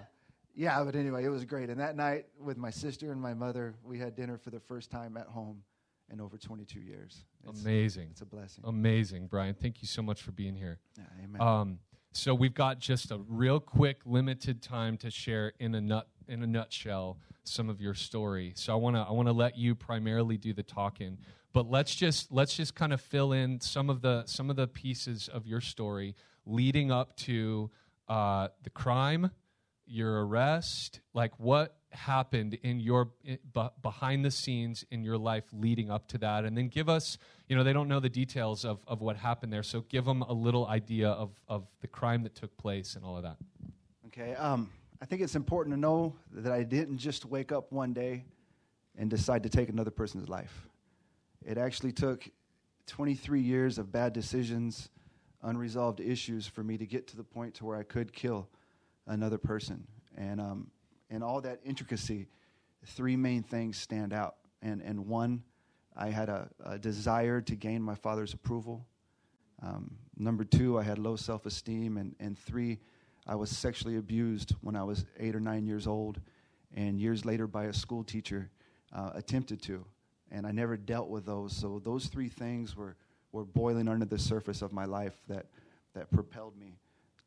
yeah, 0.54 0.84
but 0.84 0.96
anyway, 0.96 1.26
it 1.26 1.30
was 1.30 1.44
great. 1.44 1.72
And 1.72 1.80
that 1.80 1.96
night, 1.96 2.28
with 2.40 2.56
my 2.56 2.70
sister 2.70 3.12
and 3.12 3.20
my 3.20 3.34
mother, 3.34 3.74
we 3.84 3.98
had 3.98 4.16
dinner 4.16 4.38
for 4.38 4.52
the 4.52 4.60
first 4.60 4.92
time 4.92 5.18
at 5.18 5.26
home 5.26 5.64
in 6.12 6.22
over 6.22 6.38
22 6.38 6.80
years. 6.80 7.24
It's, 7.48 7.62
Amazing. 7.62 8.10
It's 8.12 8.22
a 8.22 8.26
blessing. 8.26 8.64
Amazing, 8.68 9.28
Brian. 9.28 9.56
Thank 9.56 9.82
you 9.82 9.88
so 9.88 10.02
much 10.02 10.22
for 10.22 10.32
being 10.32 10.56
here. 10.56 10.80
Yeah, 10.98 11.04
amen. 11.24 11.42
Um, 11.42 11.80
so 12.12 12.34
we've 12.34 12.54
got 12.54 12.80
just 12.80 13.12
a 13.12 13.18
real 13.28 13.60
quick, 13.60 13.98
limited 14.06 14.62
time 14.62 14.98
to 14.98 15.12
share 15.12 15.54
in 15.60 15.76
a 15.76 15.82
nut 15.82 16.08
in 16.28 16.42
a 16.44 16.48
nutshell 16.48 17.18
some 17.44 17.70
of 17.70 17.82
your 17.82 17.94
story. 17.94 18.54
So 18.56 18.74
I 18.74 18.78
want 18.78 18.96
to 18.96 19.02
I 19.02 19.12
want 19.12 19.28
to 19.28 19.34
let 19.34 19.58
you 19.58 19.76
primarily 19.76 20.38
do 20.38 20.54
the 20.54 20.64
talking, 20.64 21.18
but 21.54 21.70
let's 21.70 21.94
just 21.94 22.32
let's 22.32 22.56
just 22.56 22.74
kind 22.74 22.94
of 22.94 23.02
fill 23.02 23.34
in 23.34 23.60
some 23.60 23.90
of 23.90 24.02
the 24.02 24.24
some 24.26 24.50
of 24.50 24.56
the 24.56 24.68
pieces 24.68 25.28
of 25.28 25.46
your 25.46 25.62
story. 25.62 26.16
leading 26.46 26.92
up 26.92 27.16
to 27.18 27.72
uh, 28.08 28.48
the 28.64 28.70
crime, 28.70 29.32
your 29.86 30.26
arrest, 30.26 31.02
like 31.14 31.40
what 31.40 31.76
happened 31.96 32.56
in 32.62 32.80
your 32.80 33.12
in, 33.24 33.40
behind 33.82 34.24
the 34.24 34.32
scenes 34.32 34.86
in 34.92 35.04
your 35.04 35.18
life 35.18 35.46
leading 35.54 35.90
up 35.90 36.08
to 36.10 36.18
that? 36.20 36.46
And 36.46 36.58
then 36.58 36.68
give 36.68 36.90
us 36.90 37.18
you 37.48 37.56
know 37.56 37.64
they 37.64 37.74
don't 37.74 37.88
know 37.88 38.00
the 38.00 38.10
details 38.10 38.66
of, 38.66 38.80
of 38.88 39.02
what 39.02 39.18
happened 39.18 39.54
there 39.54 39.64
so 39.64 39.82
give 39.82 40.06
them 40.06 40.22
a 40.22 40.34
little 40.34 40.68
idea 40.68 41.10
of, 41.10 41.32
of 41.48 41.68
the 41.82 41.88
crime 41.88 42.24
that 42.24 42.36
took 42.36 42.56
place 42.58 42.96
and 42.96 43.06
all 43.06 43.18
of 43.18 43.24
that. 43.24 43.38
Okay 44.08 44.36
um, 44.36 44.70
i 45.02 45.06
think 45.06 45.22
it's 45.22 45.36
important 45.36 45.74
to 45.76 45.80
know 45.80 46.16
that 46.32 46.52
i 46.52 46.64
didn't 46.64 46.98
just 46.98 47.26
wake 47.26 47.52
up 47.52 47.72
one 47.72 47.94
day 47.94 48.24
and 48.98 49.10
decide 49.10 49.44
to 49.44 49.50
take 49.50 49.70
another 49.70 49.92
person's 49.92 50.30
life. 50.30 50.68
It 51.46 51.58
actually 51.58 51.92
took 51.92 52.28
23 52.88 53.42
years 53.42 53.78
of 53.78 53.92
bad 53.92 54.14
decisions 54.14 54.90
unresolved 55.44 56.00
issues 56.00 56.48
for 56.48 56.64
me 56.64 56.78
to 56.78 56.88
get 56.88 57.08
to 57.08 57.16
the 57.16 57.24
point 57.24 57.54
to 57.54 57.66
where 57.66 57.78
i 57.78 57.84
could 57.84 58.12
kill 58.12 58.48
another 59.06 59.38
person. 59.38 59.86
And 60.18 60.42
um, 60.42 60.72
and 61.16 61.24
all 61.24 61.40
that 61.42 61.62
intricacy, 61.64 62.28
three 62.86 63.16
main 63.16 63.42
things 63.42 63.78
stand 63.78 64.12
out. 64.12 64.36
And, 64.62 64.82
and 64.82 65.08
one, 65.08 65.44
I 65.96 66.10
had 66.10 66.28
a, 66.28 66.50
a 66.64 66.78
desire 66.78 67.40
to 67.40 67.56
gain 67.56 67.82
my 67.82 67.96
father's 67.96 68.34
approval. 68.34 68.86
Um, 69.64 69.96
number 70.18 70.44
two, 70.44 70.78
I 70.78 70.84
had 70.84 71.00
low 71.00 71.16
self 71.16 71.46
esteem. 71.46 71.96
And, 71.98 72.16
and 72.20 72.38
three, 72.38 72.80
I 73.26 73.36
was 73.36 73.50
sexually 73.50 73.96
abused 73.96 74.56
when 74.60 74.76
I 74.76 74.84
was 74.84 75.06
eight 75.18 75.36
or 75.36 75.40
nine 75.40 75.66
years 75.66 75.88
old, 75.88 76.20
and 76.76 77.00
years 77.00 77.24
later 77.24 77.48
by 77.48 77.66
a 77.66 77.74
school 77.74 78.04
teacher 78.04 78.52
uh, 78.92 79.12
attempted 79.16 79.62
to. 79.64 79.86
And 80.32 80.46
I 80.46 80.52
never 80.52 80.76
dealt 80.76 81.08
with 81.08 81.26
those. 81.26 81.56
So 81.56 81.82
those 81.84 82.08
three 82.08 82.30
things 82.30 82.76
were, 82.76 82.98
were 83.32 83.46
boiling 83.46 83.88
under 83.88 84.06
the 84.06 84.20
surface 84.20 84.62
of 84.62 84.74
my 84.74 84.84
life 84.84 85.16
that, 85.30 85.46
that 85.94 86.12
propelled 86.12 86.58
me 86.58 86.76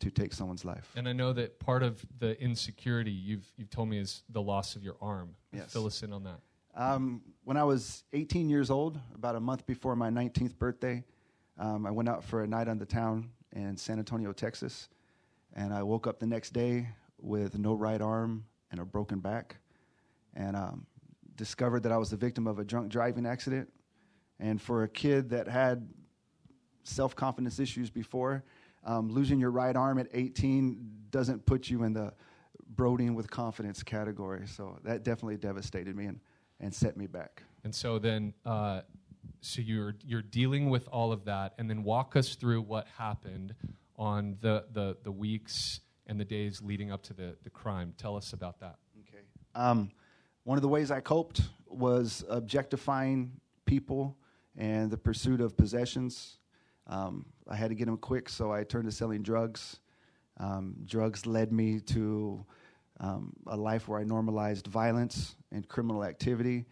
to 0.01 0.11
take 0.11 0.33
someone's 0.33 0.65
life. 0.65 0.93
And 0.97 1.09
I 1.09 1.13
know 1.13 1.33
that 1.33 1.59
part 1.59 1.83
of 1.83 2.05
the 2.19 2.41
insecurity 2.41 3.11
you've 3.11 3.47
you've 3.57 3.71
told 3.71 3.89
me 3.89 3.99
is 3.99 4.23
the 4.31 4.43
loss 4.43 4.77
of 4.77 4.83
your 4.83 4.97
arm. 5.01 5.35
Yes. 5.53 5.73
Fill 5.73 5.87
us 5.87 6.03
in 6.03 6.13
on 6.13 6.25
that. 6.25 6.41
Um, 6.75 7.23
when 7.45 7.57
I 7.57 7.65
was 7.65 8.05
18 8.13 8.49
years 8.49 8.71
old, 8.71 9.01
about 9.15 9.35
a 9.35 9.41
month 9.41 9.67
before 9.67 9.97
my 9.97 10.11
19th 10.11 10.57
birthday, 10.59 11.03
um, 11.59 11.85
I 11.87 11.91
went 11.91 12.09
out 12.09 12.23
for 12.23 12.45
a 12.45 12.47
night 12.47 12.69
on 12.69 12.79
the 12.79 12.87
town 12.87 13.31
in 13.53 13.77
San 13.77 13.99
Antonio, 13.99 14.33
Texas, 14.33 14.89
and 15.57 15.75
I 15.75 15.83
woke 15.83 16.07
up 16.07 16.21
the 16.21 16.27
next 16.27 16.51
day 16.51 16.87
with 17.21 17.59
no 17.59 17.75
right 17.75 18.01
arm 18.01 18.45
and 18.71 18.81
a 18.81 18.85
broken 18.85 19.19
back, 19.19 19.57
and 20.35 20.55
um, 20.55 20.87
discovered 21.35 21.83
that 21.83 21.91
I 21.91 21.97
was 21.97 22.11
the 22.11 22.17
victim 22.17 22.47
of 22.47 22.61
a 22.61 22.65
drunk 22.65 22.91
driving 22.91 23.27
accident. 23.27 23.69
And 24.39 24.63
for 24.63 24.85
a 24.85 24.89
kid 24.89 25.31
that 25.31 25.49
had 25.49 25.89
self 26.85 27.17
confidence 27.17 27.59
issues 27.59 27.91
before, 27.91 28.45
um, 28.89 29.11
losing 29.11 29.39
your 29.39 29.51
right 29.51 29.77
arm 29.77 29.99
at 29.99 30.09
18 30.13 30.79
doesn't 31.11 31.45
put 31.45 31.69
you 31.69 31.85
in 31.85 31.93
the 31.93 32.13
brooding 32.75 33.15
with 33.15 33.31
confidence 33.31 33.83
category. 33.83 34.47
So 34.47 34.79
that 34.83 35.05
definitely 35.05 35.37
devastated 35.37 35.95
me 35.95 36.07
and, 36.07 36.21
and 36.59 36.75
set 36.75 36.97
me 36.97 37.07
back. 37.07 37.43
And 37.65 37.75
so 37.75 37.99
then, 37.99 38.33
uh, 38.47 38.81
so 39.41 39.61
you're 39.61 39.95
you're 40.05 40.23
dealing 40.23 40.71
with 40.71 40.89
all 40.89 41.13
of 41.13 41.27
that, 41.27 41.55
and 41.59 41.69
then 41.69 41.85
walk 41.85 42.17
us 42.17 42.35
through 42.35 42.63
what 42.63 42.87
happened 42.97 43.55
on 43.97 44.37
the 44.41 44.65
the, 44.73 44.97
the 45.05 45.13
weeks 45.13 45.81
and 46.07 46.19
the 46.19 46.25
days 46.25 46.63
leading 46.63 46.91
up 46.91 47.03
to 47.03 47.13
the, 47.13 47.37
the 47.45 47.51
crime. 47.51 47.93
Tell 47.99 48.17
us 48.17 48.33
about 48.33 48.59
that. 48.61 48.77
Okay. 49.01 49.23
Um, 49.55 49.91
one 50.45 50.57
of 50.57 50.63
the 50.63 50.69
ways 50.69 50.91
I 50.91 51.01
coped 51.01 51.43
was 51.67 52.25
objectifying 52.31 53.33
people 53.67 54.17
and 54.57 54.91
the 54.91 54.97
pursuit 54.97 55.43
of 55.43 55.57
possessions. 55.59 56.38
Um, 56.89 57.27
I 57.49 57.57
had 57.57 57.69
to 57.69 57.75
get 57.75 57.87
them 57.87 57.97
quick, 57.97 58.29
so 58.29 58.53
I 58.53 58.65
turned 58.65 58.87
to 58.87 58.93
selling 58.93 59.23
drugs. 59.23 59.81
Um, 60.39 60.77
drugs 60.87 61.27
led 61.27 61.53
me 61.53 61.81
to 61.81 62.45
um, 63.01 63.33
a 63.47 63.57
life 63.57 63.89
where 63.89 64.01
I 64.01 64.05
normalized 64.05 64.67
violence 64.67 65.37
and 65.53 65.67
criminal 65.69 66.05
activity. 66.05 66.67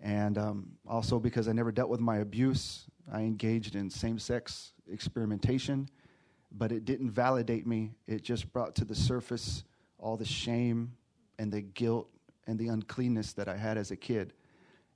And 0.00 0.38
um, 0.38 0.72
also 0.86 1.18
because 1.18 1.48
I 1.48 1.52
never 1.52 1.72
dealt 1.72 1.90
with 1.90 2.00
my 2.00 2.18
abuse, 2.18 2.86
I 3.12 3.20
engaged 3.20 3.74
in 3.74 3.90
same 3.90 4.18
sex 4.18 4.72
experimentation, 4.90 5.88
but 6.52 6.72
it 6.72 6.84
didn't 6.84 7.10
validate 7.10 7.66
me. 7.66 7.92
It 8.06 8.22
just 8.22 8.52
brought 8.52 8.74
to 8.76 8.84
the 8.84 8.94
surface 8.94 9.64
all 9.98 10.16
the 10.16 10.24
shame 10.24 10.92
and 11.38 11.52
the 11.52 11.62
guilt 11.62 12.08
and 12.46 12.58
the 12.58 12.68
uncleanness 12.68 13.32
that 13.34 13.48
I 13.48 13.56
had 13.56 13.76
as 13.76 13.90
a 13.90 13.96
kid. 13.96 14.32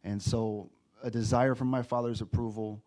And 0.04 0.20
so, 0.20 0.70
a 1.04 1.10
desire 1.10 1.56
for 1.56 1.64
my 1.64 1.82
father's 1.82 2.20
approval 2.20 2.80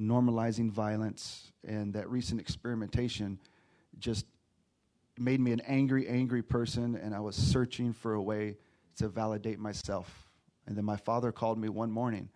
normalizing 0.00 0.70
violence, 0.70 1.52
and 1.66 1.92
that 1.94 2.08
recent 2.08 2.40
experimentation 2.40 3.38
just 3.98 4.26
made 5.18 5.40
me 5.40 5.52
an 5.52 5.60
angry, 5.66 6.08
angry 6.08 6.42
person, 6.42 6.96
and 6.96 7.14
I 7.14 7.20
was 7.20 7.36
searching 7.36 7.92
for 7.92 8.14
a 8.14 8.22
way 8.22 8.56
to 8.96 9.08
validate 9.08 9.58
myself. 9.58 10.28
And 10.66 10.76
then 10.76 10.84
my 10.84 10.96
father 10.96 11.32
called 11.32 11.58
me 11.58 11.68
one 11.68 11.90
morning 11.90 12.28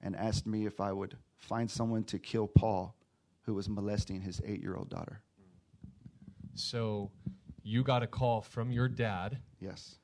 and 0.00 0.14
asked 0.16 0.46
me 0.46 0.66
if 0.66 0.80
I 0.80 0.92
would 0.92 1.16
find 1.36 1.70
someone 1.70 2.04
to 2.04 2.18
kill 2.18 2.46
Paul, 2.46 2.94
who 3.42 3.54
was 3.54 3.68
molesting 3.68 4.20
his 4.20 4.40
eight 4.44 4.60
year 4.60 4.76
old 4.76 4.88
daughter. 4.88 5.22
So 6.54 7.10
you 7.62 7.82
got 7.82 8.02
a 8.02 8.06
call 8.06 8.42
from 8.42 8.70
your 8.70 8.88
dad. 8.88 9.38
Yes. 9.60 9.96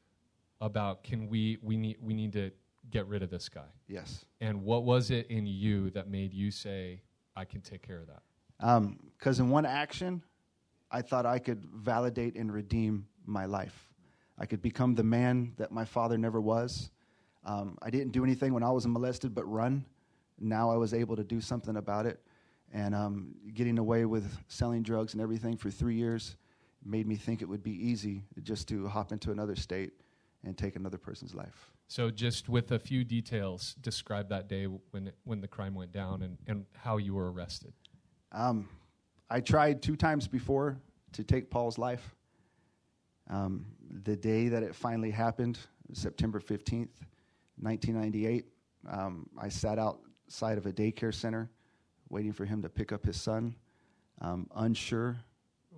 About 0.61 1.05
can 1.05 1.29
we 1.29 1.59
we 1.63 1.77
need 1.77 1.99
we 2.01 2.15
need 2.15 2.33
to 2.33 2.51
get 2.91 3.07
rid 3.07 3.23
of 3.23 3.31
this 3.31 3.49
guy. 3.49 3.69
Yes. 3.89 4.25
And 4.41 4.63
what 4.63 4.85
was 4.85 5.11
it 5.11 5.27
in 5.29 5.47
you 5.47 5.91
that 5.91 6.09
made 6.09 6.33
you 6.33 6.51
say, 6.51 7.03
I 7.35 7.45
can 7.45 7.61
take 7.61 7.83
care 7.87 8.01
of 8.01 8.07
that? 8.07 8.23
Because 9.19 9.41
um, 9.41 9.47
in 9.47 9.51
one 9.51 9.67
action, 9.67 10.23
I 10.91 11.03
thought 11.03 11.27
I 11.27 11.39
could 11.39 11.65
validate 11.75 12.37
and 12.37 12.53
redeem 12.53 13.07
my 13.27 13.45
life. 13.47 13.93
I 14.39 14.47
could 14.47 14.63
become 14.63 14.95
the 14.95 15.03
man 15.03 15.53
that 15.57 15.73
my 15.73 15.85
father 15.85 16.17
never 16.17 16.41
was. 16.41 16.91
Um, 17.45 17.79
I 17.83 17.91
didn't 17.91 18.13
do 18.13 18.25
anything 18.25 18.53
when 18.53 18.63
I 18.63 18.71
was 18.71 18.87
molested 18.87 19.35
but 19.35 19.45
run. 19.45 19.85
Now 20.39 20.71
I 20.71 20.77
was 20.77 20.93
able 20.93 21.17
to 21.17 21.25
do 21.25 21.41
something 21.41 21.77
about 21.77 22.07
it. 22.07 22.21
And 22.73 22.95
um, 22.95 23.35
getting 23.55 23.79
away 23.79 24.05
with 24.05 24.37
selling 24.49 24.83
drugs 24.83 25.13
and 25.15 25.23
everything 25.23 25.57
for 25.57 25.71
three 25.71 25.95
years 25.95 26.37
made 26.85 27.07
me 27.07 27.17
think 27.17 27.43
it 27.43 27.49
would 27.49 27.63
be 27.63 27.73
easy 27.73 28.25
just 28.43 28.69
to 28.69 28.87
hop 28.89 29.13
into 29.13 29.31
another 29.31 29.57
state 29.57 29.93
and 30.45 30.57
take 30.57 30.77
another 30.77 30.99
person's 30.99 31.35
life. 31.35 31.73
So, 31.89 32.11
just 32.11 32.49
with 32.49 32.73
a 32.73 32.79
few 32.79 33.05
details, 33.05 33.77
describe 33.81 34.29
that 34.31 34.49
day 34.49 34.65
when, 34.65 35.13
when 35.25 35.41
the 35.41 35.47
crime 35.47 35.75
went 35.75 35.93
down 35.93 36.23
and, 36.23 36.37
and 36.49 36.67
how 36.75 36.97
you 36.97 37.15
were 37.15 37.31
arrested. 37.31 37.73
Um, 38.33 38.69
I 39.31 39.41
tried 39.41 39.83
two 39.83 39.95
times 39.95 40.27
before 40.27 40.79
to 41.13 41.23
take 41.23 41.49
Paul's 41.49 41.79
life. 41.79 42.15
Um, 43.31 43.67
the 44.03 44.17
day 44.17 44.49
that 44.49 44.63
it 44.63 44.75
finally 44.75 45.11
happened, 45.11 45.59
September 45.93 46.41
15th, 46.41 46.91
1998, 47.61 48.47
um, 48.91 49.29
I 49.41 49.49
sat 49.49 49.79
outside 49.79 50.59
of 50.59 50.67
a 50.67 50.73
daycare 50.73 51.15
center 51.15 51.51
waiting 52.09 52.33
for 52.33 52.45
him 52.45 52.63
to 52.63 52.69
pick 52.69 52.93
up 52.93 53.05
his 53.05 53.21
son, 53.21 53.55
um, 54.21 54.49
unsure 54.57 55.17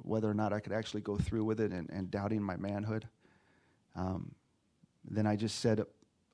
whether 0.03 0.29
or 0.31 0.35
not 0.35 0.53
I 0.53 0.61
could 0.61 0.73
actually 0.73 1.01
go 1.01 1.17
through 1.17 1.45
with 1.45 1.61
it 1.61 1.73
and, 1.73 1.89
and 1.91 2.11
doubting 2.11 2.43
my 2.43 2.57
manhood. 2.57 3.09
Um, 3.97 4.35
then 5.11 5.27
I 5.27 5.37
just 5.37 5.61
said 5.61 5.83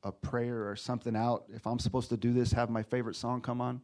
a 0.05 0.13
prayer 0.13 0.69
or 0.69 0.77
something 0.77 1.17
out. 1.17 1.45
If 1.49 1.67
I'm 1.67 1.79
supposed 1.79 2.11
to 2.11 2.17
do 2.17 2.33
this, 2.33 2.53
have 2.53 2.71
my 2.71 2.83
favorite 2.83 3.17
song 3.17 3.41
come 3.41 3.61
on. 3.61 3.81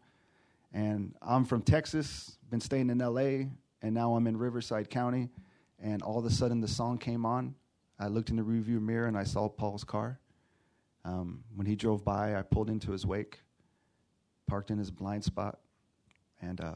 And 0.73 1.15
I'm 1.21 1.45
from 1.45 1.63
Texas, 1.63 2.37
been 2.51 2.61
staying 2.61 2.91
in 2.91 2.99
LA, 2.99 3.49
and 3.83 3.95
now 3.95 4.15
I'm 4.15 4.27
in 4.27 4.37
Riverside 4.37 4.91
County. 4.91 5.31
And 5.83 6.03
all 6.03 6.19
of 6.19 6.27
a 6.27 6.31
sudden, 6.31 6.61
the 6.61 6.69
song 6.69 6.99
came 6.99 7.25
on. 7.25 7.55
I 7.99 8.09
looked 8.09 8.29
in 8.29 8.37
the 8.37 8.43
rearview 8.43 8.81
mirror 8.81 9.09
and 9.09 9.17
I 9.17 9.25
saw 9.25 9.49
Paul's 9.49 9.83
car. 9.83 10.21
Um, 11.05 11.43
when 11.55 11.67
he 11.67 11.75
drove 11.75 12.05
by, 12.05 12.37
I 12.37 12.43
pulled 12.43 12.69
into 12.69 12.93
his 12.93 13.07
wake, 13.07 13.41
parked 14.47 14.71
in 14.71 14.79
his 14.79 14.91
blind 14.91 15.25
spot, 15.25 15.59
and 16.43 16.61
uh, 16.61 16.75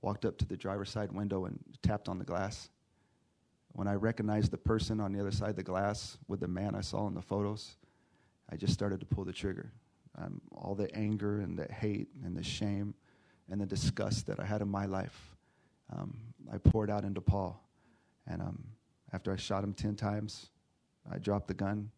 walked 0.00 0.24
up 0.24 0.38
to 0.38 0.46
the 0.46 0.56
driver's 0.56 0.90
side 0.90 1.10
window 1.12 1.46
and 1.46 1.58
tapped 1.82 2.08
on 2.08 2.18
the 2.18 2.24
glass. 2.24 2.70
When 3.72 3.88
I 3.88 3.94
recognized 3.94 4.52
the 4.52 4.58
person 4.58 5.00
on 5.00 5.12
the 5.12 5.20
other 5.20 5.32
side 5.32 5.50
of 5.50 5.56
the 5.56 5.62
glass 5.64 6.16
with 6.28 6.40
the 6.40 6.48
man 6.48 6.76
I 6.76 6.80
saw 6.80 7.08
in 7.08 7.14
the 7.14 7.22
photos, 7.22 7.76
I 8.50 8.56
just 8.56 8.72
started 8.72 9.00
to 9.00 9.06
pull 9.06 9.24
the 9.24 9.32
trigger. 9.32 9.72
Um, 10.18 10.40
all 10.54 10.74
the 10.74 10.94
anger 10.94 11.40
and 11.40 11.58
the 11.58 11.70
hate 11.72 12.08
and 12.24 12.36
the 12.36 12.42
shame 12.42 12.94
and 13.50 13.60
the 13.60 13.66
disgust 13.66 14.26
that 14.26 14.40
I 14.40 14.44
had 14.44 14.62
in 14.62 14.68
my 14.68 14.86
life, 14.86 15.36
um, 15.92 16.16
I 16.52 16.58
poured 16.58 16.90
out 16.90 17.04
into 17.04 17.20
Paul. 17.20 17.62
And 18.26 18.40
um, 18.40 18.64
after 19.12 19.32
I 19.32 19.36
shot 19.36 19.62
him 19.62 19.72
10 19.72 19.94
times, 19.94 20.50
I 21.10 21.18
dropped 21.18 21.48
the 21.48 21.54
gun, 21.54 21.90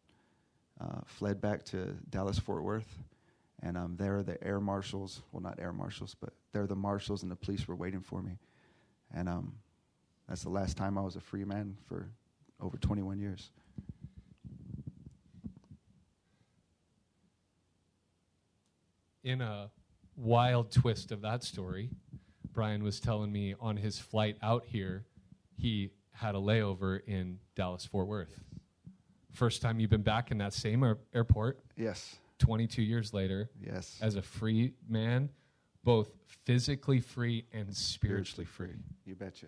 uh, 0.80 1.00
fled 1.06 1.40
back 1.40 1.64
to 1.66 1.96
Dallas 2.10 2.38
Fort 2.38 2.62
Worth. 2.62 2.98
And 3.62 3.76
um, 3.76 3.96
there, 3.96 4.22
the 4.22 4.42
air 4.44 4.60
marshals 4.60 5.22
well, 5.32 5.42
not 5.42 5.58
air 5.60 5.72
marshals, 5.72 6.14
but 6.20 6.32
there, 6.52 6.66
the 6.66 6.76
marshals 6.76 7.22
and 7.22 7.30
the 7.30 7.36
police 7.36 7.66
were 7.66 7.74
waiting 7.74 8.00
for 8.00 8.22
me. 8.22 8.38
And 9.12 9.28
um, 9.28 9.54
that's 10.28 10.42
the 10.42 10.50
last 10.50 10.76
time 10.76 10.98
I 10.98 11.00
was 11.00 11.16
a 11.16 11.20
free 11.20 11.44
man 11.44 11.76
for 11.86 12.08
over 12.60 12.76
21 12.76 13.18
years. 13.18 13.50
In 19.22 19.40
a 19.40 19.70
wild 20.16 20.70
twist 20.70 21.12
of 21.12 21.20
that 21.22 21.42
story, 21.42 21.90
Brian 22.52 22.82
was 22.82 23.00
telling 23.00 23.30
me 23.32 23.54
on 23.60 23.76
his 23.76 23.98
flight 23.98 24.36
out 24.42 24.64
here, 24.66 25.04
he 25.56 25.90
had 26.12 26.34
a 26.34 26.38
layover 26.38 27.00
in 27.06 27.38
Dallas 27.54 27.84
Fort 27.84 28.08
Worth. 28.08 28.40
First 29.32 29.62
time 29.62 29.78
you've 29.78 29.90
been 29.90 30.02
back 30.02 30.30
in 30.30 30.38
that 30.38 30.52
same 30.52 30.82
air- 30.82 30.98
airport, 31.14 31.60
Yes. 31.76 32.16
22 32.38 32.82
years 32.82 33.12
later, 33.14 33.50
Yes. 33.60 33.98
as 34.00 34.16
a 34.16 34.22
free 34.22 34.74
man, 34.88 35.30
both 35.84 36.10
physically 36.44 37.00
free 37.00 37.46
and 37.52 37.74
spiritually 37.74 38.44
free. 38.44 38.74
You 39.04 39.14
betcha. 39.14 39.46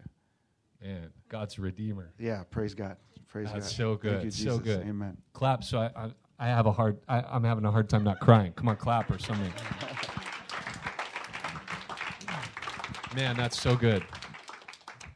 Man, 0.81 1.11
God's 1.29 1.59
redeemer. 1.59 2.13
Yeah. 2.19 2.45
Praise 2.45 2.75
God. 2.75 2.97
Praise 3.29 3.47
God. 3.49 3.57
That's 3.57 3.69
God. 3.69 3.77
so 3.77 3.89
Thank 3.97 4.01
good, 4.03 4.25
you, 4.25 4.31
so 4.31 4.59
good. 4.59 4.87
Amen. 4.87 5.17
Clap. 5.33 5.63
So 5.65 5.79
I, 5.81 5.91
I, 5.97 6.11
I 6.41 6.47
have 6.47 6.65
a 6.65 6.73
hard. 6.73 6.99
I, 7.07 7.21
I'm 7.21 7.45
having 7.45 7.67
a 7.67 7.71
hard 7.71 7.91
time 7.91 8.03
not 8.03 8.19
crying. 8.19 8.53
Come 8.55 8.69
on, 8.69 8.77
clap 8.77 9.11
or 9.11 9.19
something. 9.19 9.53
Man, 13.15 13.37
that's 13.37 13.61
so 13.61 13.77
good. 13.77 14.03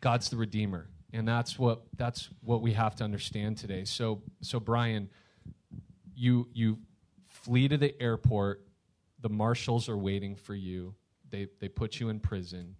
God's 0.02 0.28
the 0.28 0.36
redeemer, 0.36 0.90
and 1.14 1.26
that's 1.26 1.58
what 1.58 1.84
that's 1.96 2.28
what 2.42 2.60
we 2.60 2.74
have 2.74 2.94
to 2.96 3.04
understand 3.04 3.56
today. 3.56 3.86
So, 3.86 4.20
so 4.42 4.60
Brian, 4.60 5.08
you 6.14 6.46
you 6.52 6.78
flee 7.26 7.68
to 7.68 7.78
the 7.78 8.00
airport. 8.02 8.66
The 9.20 9.30
marshals 9.30 9.88
are 9.88 9.96
waiting 9.96 10.36
for 10.36 10.54
you. 10.54 10.94
They 11.30 11.48
they 11.58 11.68
put 11.68 12.00
you 12.00 12.10
in 12.10 12.20
prison. 12.20 12.76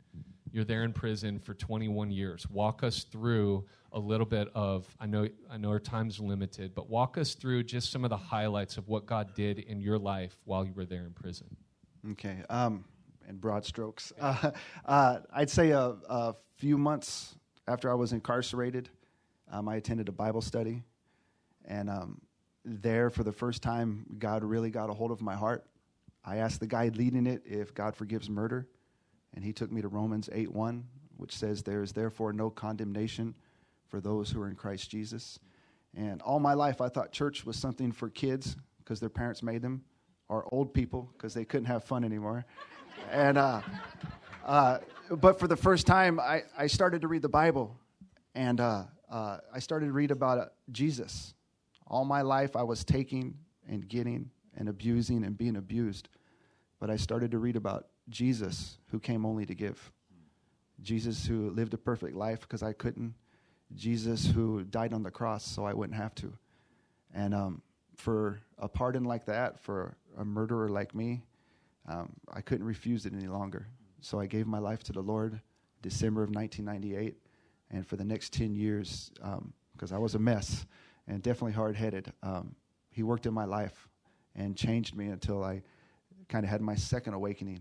You're 0.54 0.62
there 0.62 0.84
in 0.84 0.92
prison 0.92 1.40
for 1.40 1.52
21 1.52 2.12
years. 2.12 2.48
Walk 2.48 2.84
us 2.84 3.02
through 3.02 3.64
a 3.90 3.98
little 3.98 4.24
bit 4.24 4.46
of. 4.54 4.86
I 5.00 5.06
know 5.06 5.26
I 5.50 5.56
know 5.56 5.70
our 5.70 5.80
time's 5.80 6.20
limited, 6.20 6.76
but 6.76 6.88
walk 6.88 7.18
us 7.18 7.34
through 7.34 7.64
just 7.64 7.90
some 7.90 8.04
of 8.04 8.10
the 8.10 8.16
highlights 8.16 8.76
of 8.76 8.86
what 8.86 9.04
God 9.04 9.34
did 9.34 9.58
in 9.58 9.80
your 9.80 9.98
life 9.98 10.36
while 10.44 10.64
you 10.64 10.72
were 10.72 10.84
there 10.84 11.06
in 11.06 11.12
prison. 11.12 11.56
Okay. 12.12 12.36
Um, 12.48 12.84
in 13.28 13.38
broad 13.38 13.64
strokes, 13.64 14.12
uh, 14.20 14.52
uh, 14.84 15.18
I'd 15.34 15.50
say 15.50 15.72
a, 15.72 15.96
a 16.08 16.36
few 16.54 16.78
months 16.78 17.34
after 17.66 17.90
I 17.90 17.94
was 17.94 18.12
incarcerated, 18.12 18.88
um, 19.50 19.68
I 19.68 19.74
attended 19.74 20.08
a 20.08 20.12
Bible 20.12 20.40
study, 20.40 20.84
and 21.64 21.90
um, 21.90 22.20
there 22.64 23.10
for 23.10 23.24
the 23.24 23.32
first 23.32 23.60
time, 23.60 24.06
God 24.20 24.44
really 24.44 24.70
got 24.70 24.88
a 24.88 24.94
hold 24.94 25.10
of 25.10 25.20
my 25.20 25.34
heart. 25.34 25.66
I 26.24 26.36
asked 26.36 26.60
the 26.60 26.68
guy 26.68 26.92
leading 26.94 27.26
it 27.26 27.42
if 27.44 27.74
God 27.74 27.96
forgives 27.96 28.30
murder, 28.30 28.68
and 29.34 29.44
he 29.44 29.52
took 29.52 29.70
me 29.70 29.82
to 29.82 29.88
Romans 29.88 30.28
eight 30.32 30.52
one, 30.52 30.84
which 31.16 31.36
says, 31.36 31.62
"There 31.62 31.82
is 31.82 31.92
therefore 31.92 32.32
no 32.32 32.50
condemnation 32.50 33.34
for 33.86 34.00
those 34.00 34.30
who 34.30 34.40
are 34.40 34.48
in 34.48 34.54
Christ 34.54 34.90
Jesus." 34.90 35.38
And 35.96 36.20
all 36.22 36.40
my 36.40 36.54
life, 36.54 36.80
I 36.80 36.88
thought 36.88 37.12
church 37.12 37.46
was 37.46 37.56
something 37.56 37.92
for 37.92 38.10
kids 38.10 38.56
because 38.78 39.00
their 39.00 39.08
parents 39.08 39.42
made 39.42 39.62
them, 39.62 39.84
or 40.28 40.46
old 40.52 40.74
people 40.74 41.10
because 41.12 41.34
they 41.34 41.44
couldn't 41.44 41.66
have 41.66 41.84
fun 41.84 42.04
anymore. 42.04 42.44
and 43.10 43.38
uh, 43.38 43.60
uh, 44.44 44.78
but 45.10 45.38
for 45.38 45.48
the 45.48 45.56
first 45.56 45.86
time, 45.86 46.20
I, 46.20 46.42
I 46.56 46.66
started 46.66 47.02
to 47.02 47.08
read 47.08 47.22
the 47.22 47.28
Bible, 47.28 47.76
and 48.34 48.60
uh, 48.60 48.84
uh, 49.10 49.38
I 49.52 49.58
started 49.58 49.86
to 49.86 49.92
read 49.92 50.10
about 50.10 50.38
uh, 50.38 50.46
Jesus. 50.70 51.34
All 51.86 52.04
my 52.04 52.22
life, 52.22 52.56
I 52.56 52.62
was 52.62 52.84
taking 52.84 53.36
and 53.68 53.86
getting 53.88 54.30
and 54.56 54.68
abusing 54.68 55.24
and 55.24 55.36
being 55.36 55.56
abused, 55.56 56.08
but 56.80 56.90
I 56.90 56.96
started 56.96 57.30
to 57.32 57.38
read 57.38 57.56
about 57.56 57.86
Jesus, 58.08 58.78
who 58.90 58.98
came 59.00 59.24
only 59.24 59.46
to 59.46 59.54
give. 59.54 59.92
Jesus, 60.82 61.26
who 61.26 61.50
lived 61.50 61.74
a 61.74 61.78
perfect 61.78 62.14
life 62.14 62.40
because 62.40 62.62
I 62.62 62.72
couldn't. 62.72 63.14
Jesus, 63.74 64.26
who 64.26 64.64
died 64.64 64.92
on 64.92 65.02
the 65.02 65.10
cross 65.10 65.44
so 65.44 65.64
I 65.64 65.72
wouldn't 65.72 65.96
have 65.96 66.14
to. 66.16 66.32
And 67.14 67.34
um, 67.34 67.62
for 67.96 68.40
a 68.58 68.68
pardon 68.68 69.04
like 69.04 69.26
that, 69.26 69.60
for 69.60 69.96
a 70.18 70.24
murderer 70.24 70.68
like 70.68 70.94
me, 70.94 71.22
um, 71.88 72.12
I 72.32 72.40
couldn't 72.40 72.66
refuse 72.66 73.06
it 73.06 73.12
any 73.14 73.26
longer. 73.26 73.66
So 74.00 74.20
I 74.20 74.26
gave 74.26 74.46
my 74.46 74.58
life 74.58 74.82
to 74.84 74.92
the 74.92 75.00
Lord 75.00 75.40
December 75.82 76.22
of 76.22 76.30
1998. 76.30 77.16
And 77.70 77.86
for 77.86 77.96
the 77.96 78.04
next 78.04 78.32
10 78.32 78.54
years, 78.54 79.10
because 79.72 79.92
I 79.92 79.98
was 79.98 80.14
a 80.14 80.18
mess 80.18 80.66
and 81.08 81.22
definitely 81.22 81.52
hard 81.52 81.76
headed, 81.76 82.12
um, 82.22 82.54
He 82.90 83.02
worked 83.02 83.26
in 83.26 83.34
my 83.34 83.44
life 83.44 83.88
and 84.36 84.56
changed 84.56 84.94
me 84.94 85.06
until 85.06 85.42
I 85.42 85.62
kind 86.28 86.44
of 86.44 86.50
had 86.50 86.60
my 86.60 86.74
second 86.74 87.14
awakening 87.14 87.60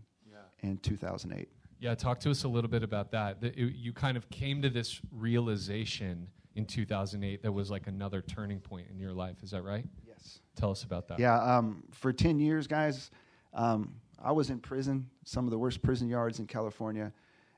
in 0.64 0.78
2008. 0.78 1.48
Yeah, 1.80 1.94
talk 1.96 2.20
to 2.22 2.32
us 2.32 2.46
a 2.46 2.48
little 2.48 2.70
bit 2.70 2.82
about 2.82 3.12
that. 3.12 3.42
That 3.42 3.56
it- 3.58 3.76
you 3.76 3.94
kind 3.94 4.18
of 4.18 4.30
came 4.30 4.62
to 4.62 4.70
this 4.70 5.02
realization 5.12 6.28
in 6.56 6.66
2008 6.66 7.44
that 7.44 7.52
was 7.52 7.70
like 7.70 7.88
another 7.88 8.22
turning 8.22 8.60
point 8.60 8.88
in 8.90 8.98
your 9.00 9.12
life. 9.12 9.44
Is 9.44 9.52
that 9.52 9.64
right? 9.64 9.86
Yes. 10.08 10.40
Tell 10.56 10.72
us 10.72 10.84
about 10.84 11.08
that. 11.10 11.20
Yeah, 11.20 11.42
um, 11.42 11.84
for 11.92 12.14
10 12.14 12.40
years, 12.40 12.68
guys, 12.68 13.12
um, 13.54 13.96
I 14.24 14.32
was 14.32 14.50
in 14.50 14.60
prison, 14.60 15.10
some 15.26 15.46
of 15.46 15.52
the 15.52 15.58
worst 15.58 15.82
prison 15.82 16.08
yards 16.08 16.40
in 16.40 16.48
California. 16.48 17.12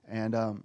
And 0.07 0.33
um, 0.33 0.63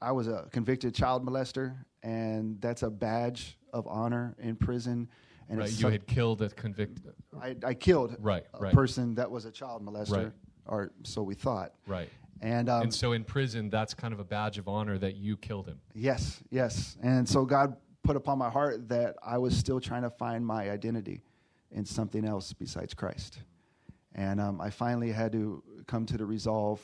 I 0.00 0.12
was 0.12 0.28
a 0.28 0.48
convicted 0.52 0.94
child 0.94 1.26
molester, 1.26 1.76
and 2.02 2.58
that's 2.60 2.82
a 2.82 2.90
badge 2.90 3.58
of 3.72 3.86
honor 3.86 4.34
in 4.38 4.56
prison. 4.56 5.08
And 5.48 5.58
right. 5.58 5.70
You 5.80 5.88
had 5.88 6.06
killed 6.06 6.40
a 6.42 6.48
convicted. 6.50 7.12
I, 7.42 7.56
I 7.64 7.74
killed 7.74 8.16
Right, 8.20 8.44
a 8.54 8.60
right. 8.60 8.72
person 8.72 9.16
that 9.16 9.30
was 9.30 9.44
a 9.44 9.50
child 9.50 9.84
molester, 9.84 10.24
Right. 10.24 10.32
Or 10.66 10.92
so 11.02 11.22
we 11.22 11.34
thought. 11.34 11.72
Right. 11.86 12.08
And, 12.40 12.68
um, 12.68 12.82
and 12.82 12.94
so 12.94 13.12
in 13.12 13.24
prison, 13.24 13.68
that's 13.68 13.92
kind 13.92 14.14
of 14.14 14.20
a 14.20 14.24
badge 14.24 14.58
of 14.58 14.66
honor 14.66 14.96
that 14.98 15.16
you 15.16 15.36
killed 15.36 15.66
him. 15.66 15.80
Yes, 15.94 16.40
yes. 16.50 16.96
And 17.02 17.28
so 17.28 17.44
God 17.44 17.76
put 18.02 18.16
upon 18.16 18.38
my 18.38 18.48
heart 18.48 18.88
that 18.88 19.16
I 19.22 19.38
was 19.38 19.56
still 19.56 19.78
trying 19.78 20.02
to 20.02 20.10
find 20.10 20.46
my 20.46 20.70
identity 20.70 21.22
in 21.70 21.84
something 21.84 22.24
else 22.24 22.52
besides 22.52 22.94
Christ. 22.94 23.40
And 24.14 24.40
um, 24.40 24.60
I 24.60 24.70
finally 24.70 25.12
had 25.12 25.32
to 25.32 25.62
come 25.86 26.06
to 26.06 26.16
the 26.16 26.24
resolve 26.24 26.80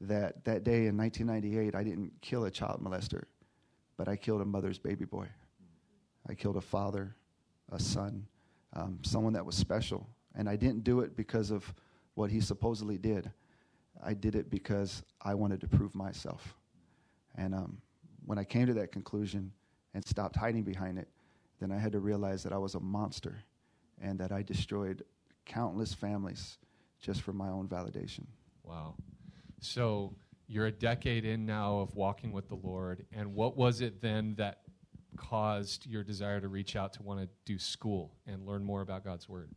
that 0.00 0.44
that 0.44 0.64
day 0.64 0.86
in 0.86 0.96
1998, 0.96 1.74
I 1.74 1.82
didn't 1.84 2.12
kill 2.20 2.44
a 2.44 2.50
child 2.50 2.82
molester, 2.82 3.24
but 3.96 4.08
I 4.08 4.16
killed 4.16 4.40
a 4.40 4.44
mother's 4.44 4.78
baby 4.78 5.04
boy. 5.04 5.28
I 6.28 6.34
killed 6.34 6.56
a 6.56 6.60
father, 6.60 7.14
a 7.70 7.78
son, 7.78 8.26
um, 8.72 8.98
someone 9.02 9.34
that 9.34 9.44
was 9.44 9.54
special. 9.54 10.08
And 10.34 10.48
I 10.48 10.56
didn't 10.56 10.82
do 10.82 11.00
it 11.00 11.16
because 11.16 11.50
of 11.50 11.72
what 12.14 12.30
he 12.30 12.40
supposedly 12.40 12.98
did. 12.98 13.30
I 14.02 14.14
did 14.14 14.34
it 14.34 14.50
because 14.50 15.02
I 15.22 15.34
wanted 15.34 15.60
to 15.62 15.68
prove 15.68 15.94
myself. 15.94 16.54
And 17.36 17.54
um, 17.54 17.78
when 18.24 18.38
I 18.38 18.44
came 18.44 18.66
to 18.66 18.74
that 18.74 18.92
conclusion 18.92 19.52
and 19.94 20.04
stopped 20.04 20.36
hiding 20.36 20.62
behind 20.62 20.98
it, 20.98 21.08
then 21.60 21.72
I 21.72 21.78
had 21.78 21.92
to 21.92 22.00
realize 22.00 22.42
that 22.42 22.52
I 22.52 22.58
was 22.58 22.74
a 22.74 22.80
monster 22.80 23.36
and 24.00 24.18
that 24.18 24.32
I 24.32 24.42
destroyed 24.42 25.04
countless 25.46 25.94
families 25.94 26.58
just 27.00 27.22
for 27.22 27.32
my 27.32 27.48
own 27.48 27.68
validation. 27.68 28.26
Wow. 28.62 28.94
So 29.60 30.14
you're 30.46 30.66
a 30.66 30.72
decade 30.72 31.24
in 31.24 31.46
now 31.46 31.78
of 31.78 31.94
walking 31.94 32.32
with 32.32 32.48
the 32.48 32.56
Lord. 32.56 33.06
And 33.12 33.34
what 33.34 33.56
was 33.56 33.80
it 33.80 34.00
then 34.00 34.34
that 34.36 34.60
caused 35.16 35.86
your 35.86 36.02
desire 36.02 36.40
to 36.40 36.48
reach 36.48 36.76
out 36.76 36.92
to 36.94 37.02
want 37.02 37.20
to 37.20 37.28
do 37.44 37.58
school 37.58 38.12
and 38.26 38.46
learn 38.46 38.64
more 38.64 38.80
about 38.80 39.04
God's 39.04 39.28
Word? 39.28 39.50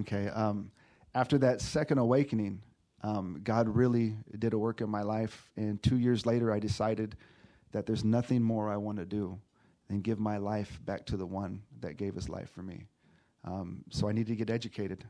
Okay. 0.00 0.28
Um, 0.28 0.70
after 1.18 1.36
that 1.36 1.60
second 1.60 1.98
awakening, 1.98 2.62
um, 3.02 3.40
God 3.42 3.68
really 3.68 4.16
did 4.38 4.52
a 4.52 4.58
work 4.58 4.80
in 4.80 4.88
my 4.88 5.02
life. 5.02 5.50
And 5.56 5.82
two 5.82 5.98
years 5.98 6.24
later, 6.26 6.52
I 6.52 6.60
decided 6.60 7.16
that 7.72 7.86
there's 7.86 8.04
nothing 8.04 8.40
more 8.40 8.70
I 8.70 8.76
want 8.76 8.98
to 8.98 9.04
do 9.04 9.36
than 9.88 10.00
give 10.00 10.20
my 10.20 10.36
life 10.36 10.80
back 10.84 11.04
to 11.06 11.16
the 11.16 11.26
one 11.26 11.62
that 11.80 11.96
gave 11.96 12.14
his 12.14 12.28
life 12.28 12.50
for 12.50 12.62
me. 12.62 12.86
Um, 13.44 13.82
so 13.90 14.08
I 14.08 14.12
needed 14.12 14.28
to 14.28 14.36
get 14.36 14.48
educated. 14.48 15.04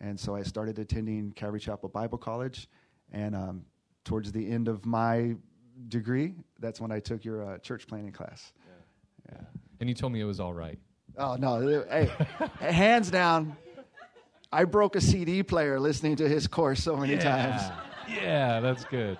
And 0.00 0.18
so 0.18 0.34
I 0.34 0.42
started 0.42 0.78
attending 0.78 1.32
Calvary 1.32 1.60
Chapel 1.60 1.90
Bible 1.90 2.16
College. 2.16 2.66
And 3.12 3.36
um, 3.36 3.66
towards 4.04 4.32
the 4.32 4.50
end 4.50 4.68
of 4.68 4.86
my 4.86 5.36
degree, 5.88 6.34
that's 6.60 6.80
when 6.80 6.90
I 6.90 6.98
took 6.98 7.26
your 7.26 7.44
uh, 7.44 7.58
church 7.58 7.86
planting 7.86 8.12
class. 8.12 8.54
Yeah. 9.30 9.38
And 9.80 9.88
you 9.90 9.94
told 9.94 10.14
me 10.14 10.20
it 10.22 10.24
was 10.24 10.40
all 10.40 10.54
right. 10.54 10.78
Oh 11.18 11.36
no! 11.36 11.84
Hey, 11.90 12.10
hands 12.58 13.10
down, 13.10 13.54
I 14.52 14.64
broke 14.64 14.96
a 14.96 15.00
CD 15.00 15.42
player 15.42 15.80
listening 15.80 16.16
to 16.16 16.28
his 16.28 16.46
course 16.46 16.82
so 16.82 16.96
many 16.96 17.16
times. 17.16 17.62
Yeah, 18.08 18.60
that's 18.60 18.84
good. 18.84 19.18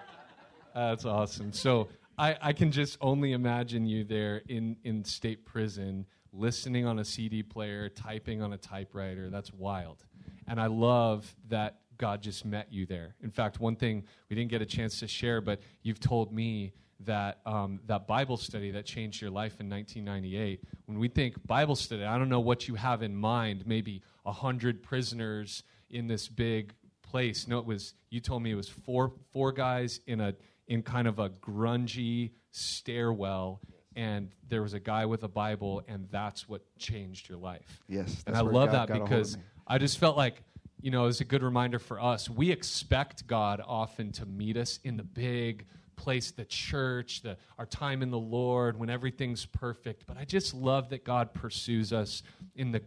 That's 0.75 1.05
awesome. 1.05 1.53
So 1.53 1.88
I, 2.18 2.37
I 2.40 2.53
can 2.53 2.71
just 2.71 2.99
only 3.01 3.33
imagine 3.33 3.87
you 3.87 4.05
there 4.05 4.42
in, 4.49 4.77
in 4.85 5.05
state 5.05 5.47
prison, 5.47 6.07
listening 6.33 6.85
on 6.87 6.99
a 6.99 7.05
CD 7.05 7.42
player, 7.42 7.88
typing 7.88 8.42
on 8.42 8.53
a 8.53 8.59
typewriter. 8.59 9.31
That's 9.31 9.53
wild. 9.53 10.05
And 10.47 10.61
I 10.61 10.66
love 10.66 11.35
that 11.49 11.79
God 12.03 12.21
just 12.21 12.45
met 12.45 12.67
you 12.73 12.85
there. 12.85 13.15
In 13.23 13.31
fact, 13.31 13.61
one 13.61 13.77
thing 13.77 14.03
we 14.29 14.35
didn't 14.35 14.51
get 14.51 14.61
a 14.61 14.67
chance 14.67 14.99
to 14.99 15.07
share, 15.07 15.41
but 15.41 15.61
you've 15.85 16.01
told 16.01 16.33
me 16.33 16.73
that 17.05 17.38
um, 17.47 17.79
that 17.87 18.09
Bible 18.09 18.37
study 18.37 18.73
that 18.73 18.87
changed 18.87 19.23
your 19.23 19.31
life 19.31 19.61
in 19.61 19.71
1998. 19.71 20.65
When 20.87 20.99
we 20.99 21.07
think 21.07 21.37
Bible 21.47 21.77
study, 21.77 22.03
I 22.03 22.19
don't 22.19 22.29
know 22.29 22.41
what 22.41 22.67
you 22.67 22.75
have 22.75 23.05
in 23.05 23.15
mind. 23.15 23.69
Maybe 23.69 24.03
a 24.27 24.33
hundred 24.33 24.83
prisoners 24.83 25.62
in 25.91 26.09
this 26.09 26.27
big 26.27 26.75
place. 27.05 27.47
No, 27.47 27.61
it 27.61 27.67
was. 27.67 27.95
You 28.11 28.19
told 28.19 28.43
me 28.43 28.51
it 28.51 28.57
was 28.57 28.69
four 28.69 29.12
four 29.33 29.53
guys 29.53 30.01
in 30.09 30.21
a 30.21 30.35
in 30.67 30.83
kind 30.83 31.07
of 31.07 31.21
a 31.21 31.31
grungy 31.31 32.33
stairwell, 32.51 33.61
and 33.95 34.33
there 34.49 34.62
was 34.62 34.75
a 34.75 34.81
guy 34.81 35.07
with 35.07 35.23
a 35.23 35.29
Bible, 35.29 35.85
and 35.87 36.09
that's 36.11 36.49
what 36.49 36.62
changed 36.79 37.29
your 37.29 37.38
life. 37.38 37.81
Yes, 37.88 38.25
and 38.27 38.35
I 38.35 38.41
love 38.41 38.73
God 38.73 38.88
that 38.88 38.88
got 38.88 38.91
a 38.91 38.99
hold 38.99 39.03
of 39.03 39.09
because. 39.09 39.38
I 39.65 39.79
just 39.79 39.99
felt 39.99 40.17
like, 40.17 40.43
you 40.83 40.90
know, 40.90 41.07
it's 41.07 41.21
a 41.21 41.25
good 41.25 41.42
reminder 41.42 41.79
for 41.79 42.01
us. 42.01 42.29
We 42.29 42.51
expect 42.51 43.27
God 43.29 43.62
often 43.64 44.11
to 44.12 44.27
meet 44.27 44.57
us 44.57 44.81
in 44.83 44.97
the 44.97 45.05
big, 45.05 45.64
place 45.95 46.33
the 46.33 46.45
church, 46.45 47.23
the, 47.23 47.37
our 47.57 47.66
time 47.66 48.03
in 48.03 48.11
the 48.11 48.18
Lord, 48.18 48.77
when 48.77 48.90
everything's 48.90 49.47
perfect. 49.47 50.05
But 50.07 50.18
I 50.18 50.25
just 50.25 50.53
love 50.53 50.90
that 50.90 51.05
God 51.05 51.33
pursues 51.33 51.92
us 51.92 52.25
in 52.57 52.73
the 52.73 52.83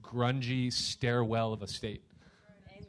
grungy 0.00 0.72
stairwell 0.72 1.52
of 1.52 1.62
a 1.62 1.66
state. 1.66 2.04
Amen. 2.70 2.86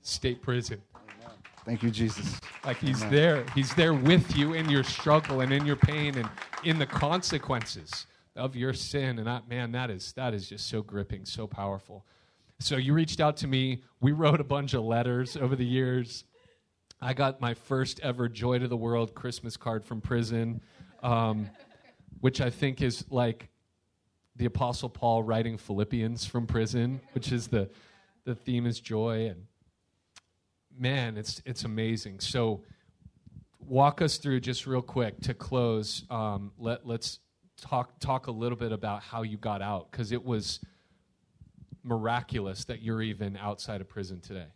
State 0.00 0.40
prison. 0.40 0.80
Amen. 0.94 1.36
Thank 1.66 1.82
you, 1.82 1.90
Jesus. 1.90 2.40
Like 2.64 2.78
he's 2.78 3.02
Amen. 3.02 3.12
there. 3.12 3.46
He's 3.54 3.74
there 3.74 3.92
with 3.92 4.34
you 4.34 4.54
in 4.54 4.70
your 4.70 4.82
struggle 4.82 5.42
and 5.42 5.52
in 5.52 5.66
your 5.66 5.76
pain 5.76 6.16
and 6.16 6.28
in 6.64 6.78
the 6.78 6.86
consequences 6.86 8.06
of 8.34 8.56
your 8.56 8.72
sin. 8.72 9.18
And 9.18 9.26
that 9.26 9.46
man, 9.46 9.72
that 9.72 9.90
is 9.90 10.14
that 10.14 10.32
is 10.32 10.48
just 10.48 10.68
so 10.68 10.80
gripping, 10.80 11.26
so 11.26 11.46
powerful. 11.46 12.06
So 12.62 12.76
you 12.76 12.94
reached 12.94 13.20
out 13.20 13.38
to 13.38 13.48
me. 13.48 13.82
We 14.00 14.12
wrote 14.12 14.40
a 14.40 14.44
bunch 14.44 14.72
of 14.74 14.84
letters 14.84 15.36
over 15.36 15.56
the 15.56 15.64
years. 15.64 16.24
I 17.00 17.12
got 17.12 17.40
my 17.40 17.54
first 17.54 17.98
ever 18.00 18.28
Joy 18.28 18.60
to 18.60 18.68
the 18.68 18.76
World 18.76 19.14
Christmas 19.14 19.56
card 19.56 19.84
from 19.84 20.00
prison, 20.00 20.60
um, 21.02 21.50
which 22.20 22.40
I 22.40 22.50
think 22.50 22.80
is 22.80 23.04
like 23.10 23.48
the 24.36 24.44
Apostle 24.44 24.88
Paul 24.88 25.24
writing 25.24 25.58
Philippians 25.58 26.24
from 26.24 26.46
prison, 26.46 27.00
which 27.14 27.32
is 27.32 27.48
the 27.48 27.68
the 28.24 28.36
theme 28.36 28.66
is 28.66 28.78
joy 28.78 29.26
and 29.26 29.46
man, 30.78 31.16
it's 31.16 31.42
it's 31.44 31.64
amazing. 31.64 32.20
So 32.20 32.62
walk 33.58 34.00
us 34.00 34.18
through 34.18 34.38
just 34.38 34.68
real 34.68 34.82
quick 34.82 35.20
to 35.22 35.34
close. 35.34 36.04
Um, 36.08 36.52
let 36.56 36.86
let's 36.86 37.18
talk 37.60 37.98
talk 37.98 38.28
a 38.28 38.32
little 38.32 38.56
bit 38.56 38.70
about 38.70 39.02
how 39.02 39.22
you 39.22 39.36
got 39.36 39.62
out 39.62 39.90
because 39.90 40.12
it 40.12 40.24
was 40.24 40.60
miraculous 41.84 42.64
that 42.66 42.82
you're 42.82 43.02
even 43.02 43.36
outside 43.36 43.80
of 43.80 43.88
prison 43.88 44.20
today. 44.20 44.46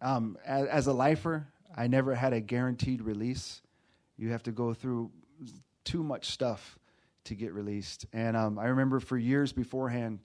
Um, 0.00 0.36
as, 0.44 0.66
as, 0.66 0.86
a 0.88 0.92
lifer, 0.92 1.46
I 1.76 1.86
never 1.86 2.14
had 2.14 2.32
a 2.32 2.40
guaranteed 2.40 3.02
release. 3.02 3.62
You 4.16 4.30
have 4.30 4.42
to 4.44 4.52
go 4.52 4.74
through 4.74 5.10
too 5.84 6.02
much 6.02 6.30
stuff 6.30 6.78
to 7.24 7.34
get 7.34 7.52
released. 7.52 8.06
And 8.12 8.36
um, 8.36 8.58
I 8.58 8.66
remember 8.66 8.98
for 8.98 9.16
years 9.16 9.52
beforehand, 9.52 10.18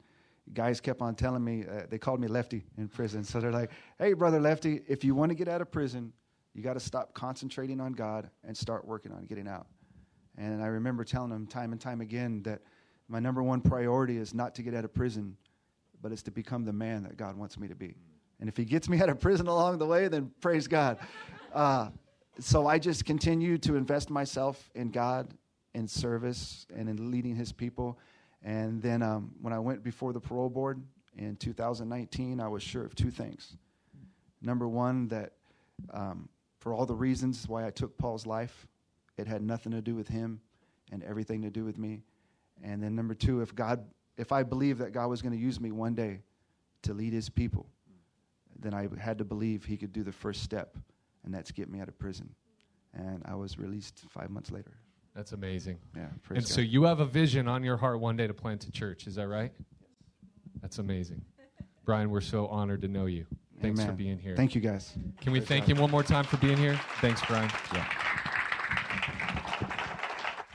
guys 0.53 0.80
kept 0.80 1.01
on 1.01 1.15
telling 1.15 1.43
me, 1.43 1.65
uh, 1.69 1.84
they 1.89 1.97
called 1.97 2.19
me 2.19 2.27
Lefty 2.27 2.63
in 2.77 2.88
prison. 2.88 3.23
So 3.23 3.39
they're 3.39 3.51
like, 3.51 3.71
hey, 3.99 4.13
brother 4.13 4.39
Lefty, 4.39 4.82
if 4.88 5.03
you 5.03 5.13
want 5.13 5.30
to 5.30 5.36
get 5.36 5.47
out 5.47 5.62
of 5.62 5.71
prison, 5.71 6.13
you 6.53 6.63
got 6.63 6.73
to 6.73 6.80
stop 6.80 7.13
concentrating 7.13 7.80
on 7.80 7.93
God 7.93 8.30
and 8.43 8.58
start 8.58 8.86
working 8.86 9.12
on 9.12 9.25
getting 9.25 9.47
out. 9.47 9.67
And 10.38 10.63
I 10.63 10.67
remember 10.67 11.03
telling 11.03 11.30
them 11.30 11.45
time 11.45 11.71
and 11.71 11.82
time 11.82 12.01
again 12.01 12.41
that 12.43 12.62
my 13.08 13.19
number 13.19 13.41
one 13.43 13.62
priority 13.62 14.17
is 14.17 14.34
not 14.34 14.56
to 14.56 14.63
get 14.63 14.73
out 14.73 14.84
of 14.84 14.93
prison, 14.93 15.38
but 16.01 16.12
it's 16.12 16.23
to 16.23 16.31
become 16.31 16.65
the 16.65 16.73
man 16.73 17.03
that 17.03 17.17
God 17.17 17.38
wants 17.38 17.57
me 17.57 17.67
to 17.67 17.75
be. 17.75 17.95
And 18.39 18.47
if 18.47 18.57
He 18.57 18.65
gets 18.65 18.88
me 18.88 18.99
out 19.01 19.10
of 19.10 19.19
prison 19.19 19.47
along 19.47 19.79
the 19.79 19.86
way, 19.86 20.07
then 20.07 20.31
praise 20.41 20.67
God. 20.67 20.97
Uh, 21.53 21.89
so 22.39 22.67
I 22.67 22.77
just 22.77 23.05
continue 23.05 23.57
to 23.60 23.75
invest 23.75 24.10
myself 24.10 24.69
in 24.75 24.91
God, 24.91 25.33
in 25.73 25.88
service, 25.88 26.67
and 26.75 26.88
in 26.88 27.12
leading 27.12 27.36
His 27.36 27.51
people. 27.51 27.97
And 28.43 28.81
then 28.81 29.01
um, 29.01 29.31
when 29.41 29.53
I 29.53 29.60
went 29.60 29.83
before 29.83 30.13
the 30.13 30.19
parole 30.19 30.49
board 30.49 30.81
in 31.17 31.36
2019, 31.36 32.39
I 32.39 32.47
was 32.47 32.62
sure 32.62 32.86
of 32.86 32.95
two 32.95 33.10
things. 33.10 33.57
Number 34.41 34.67
one, 34.67 35.07
that 35.07 35.33
um, 35.91 36.29
for 36.60 36.73
all 36.73 36.86
the 36.86 36.95
reasons 36.95 37.47
why 37.47 37.65
I 37.65 37.71
took 37.71 37.97
Paul's 37.97 38.25
life, 38.25 38.67
it 39.17 39.27
had 39.27 39.41
nothing 39.41 39.71
to 39.71 39.81
do 39.81 39.95
with 39.95 40.07
him 40.07 40.39
and 40.91 41.03
everything 41.03 41.41
to 41.41 41.49
do 41.49 41.65
with 41.65 41.77
me. 41.77 42.03
And 42.63 42.81
then 42.81 42.95
number 42.95 43.13
two, 43.13 43.41
if 43.41 43.53
God, 43.53 43.86
if 44.17 44.32
I 44.32 44.43
believed 44.43 44.80
that 44.80 44.91
God 44.91 45.08
was 45.08 45.21
going 45.21 45.34
to 45.34 45.39
use 45.39 45.60
me 45.60 45.71
one 45.71 45.95
day 45.95 46.21
to 46.84 46.93
lead 46.93 47.13
His 47.13 47.30
people, 47.30 47.67
then 48.60 48.73
I 48.73 48.88
had 48.99 49.17
to 49.19 49.25
believe 49.25 49.65
He 49.65 49.77
could 49.77 49.93
do 49.93 50.03
the 50.03 50.12
first 50.12 50.43
step, 50.43 50.77
and 51.23 51.34
that's 51.34 51.51
get 51.51 51.69
me 51.69 51.80
out 51.80 51.88
of 51.88 51.97
prison. 51.97 52.30
And 52.93 53.21
I 53.25 53.36
was 53.36 53.60
released 53.60 54.06
five 54.10 54.30
months 54.30 54.51
later. 54.51 54.73
That's 55.15 55.32
amazing. 55.32 55.80
Yeah. 55.95 56.08
and 56.30 56.39
God. 56.39 56.47
so 56.47 56.62
you 56.62 56.84
have 56.84 56.99
a 56.99 57.06
vision 57.06 57.47
on 57.47 57.63
your 57.63 57.77
heart 57.77 57.99
one 57.99 58.17
day 58.17 58.27
to 58.27 58.34
plant 58.34 58.65
a 58.65 58.71
church. 58.71 59.08
Is 59.08 59.15
that 59.15 59.27
right? 59.27 59.51
That's 60.62 60.80
amazing. 60.80 61.21
Brian, 61.86 62.10
we're 62.10 62.21
so 62.21 62.47
honored 62.47 62.82
to 62.82 62.88
know 62.88 63.06
you. 63.06 63.25
Thanks 63.62 63.80
Amen. 63.80 63.91
for 63.91 63.97
being 63.97 64.19
here. 64.19 64.36
Thank 64.36 64.53
you, 64.53 64.62
guys. 64.62 64.93
Can 65.21 65.32
we 65.32 65.39
thank 65.39 65.65
him 65.65 65.77
one 65.77 65.89
more 65.89 66.03
time 66.03 66.25
for 66.25 66.38
being 66.38 66.58
here? 66.58 66.80
Thanks, 67.01 67.21
Brian. 67.25 67.49
Yeah. 67.73 67.88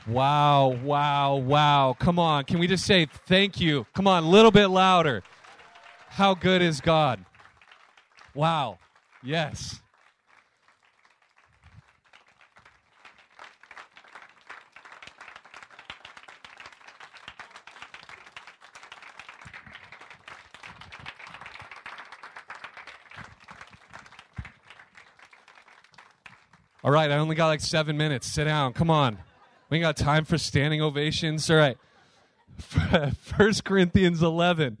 Wow, 0.05 0.77
wow, 0.83 1.35
wow. 1.35 1.95
Come 1.97 2.19
on. 2.19 2.43
Can 2.43 2.59
we 2.59 2.67
just 2.67 2.85
say 2.85 3.07
thank 3.25 3.61
you? 3.61 3.85
Come 3.93 4.05
on, 4.05 4.23
a 4.23 4.29
little 4.29 4.51
bit 4.51 4.67
louder. 4.67 5.23
How 6.09 6.33
good 6.33 6.61
is 6.61 6.81
God? 6.81 7.23
Wow. 8.35 8.79
Yes. 9.23 9.79
All 26.83 26.91
right, 26.91 27.09
I 27.09 27.15
only 27.15 27.35
got 27.35 27.47
like 27.47 27.61
seven 27.61 27.95
minutes. 27.95 28.27
Sit 28.27 28.43
down. 28.43 28.73
Come 28.73 28.89
on. 28.89 29.17
We 29.73 29.79
got 29.79 29.97
time 29.97 30.23
for 30.23 30.37
standing 30.37 30.83
ovations. 30.83 31.49
All 31.49 31.57
right. 31.57 31.79
First 33.17 33.63
Corinthians 33.63 34.21
11. 34.21 34.77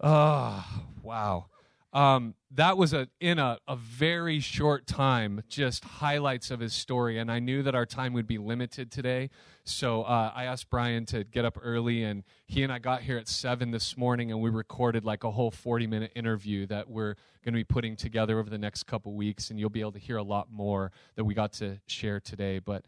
Oh, 0.00 0.82
wow. 1.04 1.46
Um, 1.92 2.34
that 2.50 2.76
was 2.76 2.92
a 2.92 3.08
in 3.20 3.38
a, 3.38 3.58
a 3.68 3.76
very 3.76 4.40
short 4.40 4.88
time 4.88 5.44
just 5.48 5.84
highlights 5.84 6.50
of 6.50 6.60
his 6.60 6.72
story 6.72 7.18
and 7.18 7.30
i 7.30 7.38
knew 7.38 7.62
that 7.62 7.74
our 7.74 7.84
time 7.84 8.14
would 8.14 8.26
be 8.26 8.38
limited 8.38 8.90
today 8.90 9.28
so 9.64 10.02
uh, 10.02 10.32
i 10.34 10.44
asked 10.44 10.70
brian 10.70 11.04
to 11.04 11.24
get 11.24 11.44
up 11.44 11.58
early 11.62 12.02
and 12.02 12.24
he 12.46 12.62
and 12.62 12.72
i 12.72 12.78
got 12.78 13.02
here 13.02 13.18
at 13.18 13.28
7 13.28 13.70
this 13.70 13.98
morning 13.98 14.30
and 14.30 14.40
we 14.40 14.48
recorded 14.48 15.04
like 15.04 15.24
a 15.24 15.30
whole 15.30 15.50
40 15.50 15.86
minute 15.86 16.10
interview 16.16 16.66
that 16.66 16.88
we're 16.88 17.16
going 17.44 17.52
to 17.52 17.58
be 17.58 17.64
putting 17.64 17.96
together 17.96 18.38
over 18.38 18.48
the 18.48 18.58
next 18.58 18.84
couple 18.84 19.12
weeks 19.12 19.50
and 19.50 19.60
you'll 19.60 19.68
be 19.68 19.80
able 19.80 19.92
to 19.92 19.98
hear 19.98 20.16
a 20.16 20.22
lot 20.22 20.50
more 20.50 20.90
that 21.16 21.24
we 21.24 21.34
got 21.34 21.52
to 21.54 21.78
share 21.86 22.18
today 22.18 22.58
but 22.58 22.86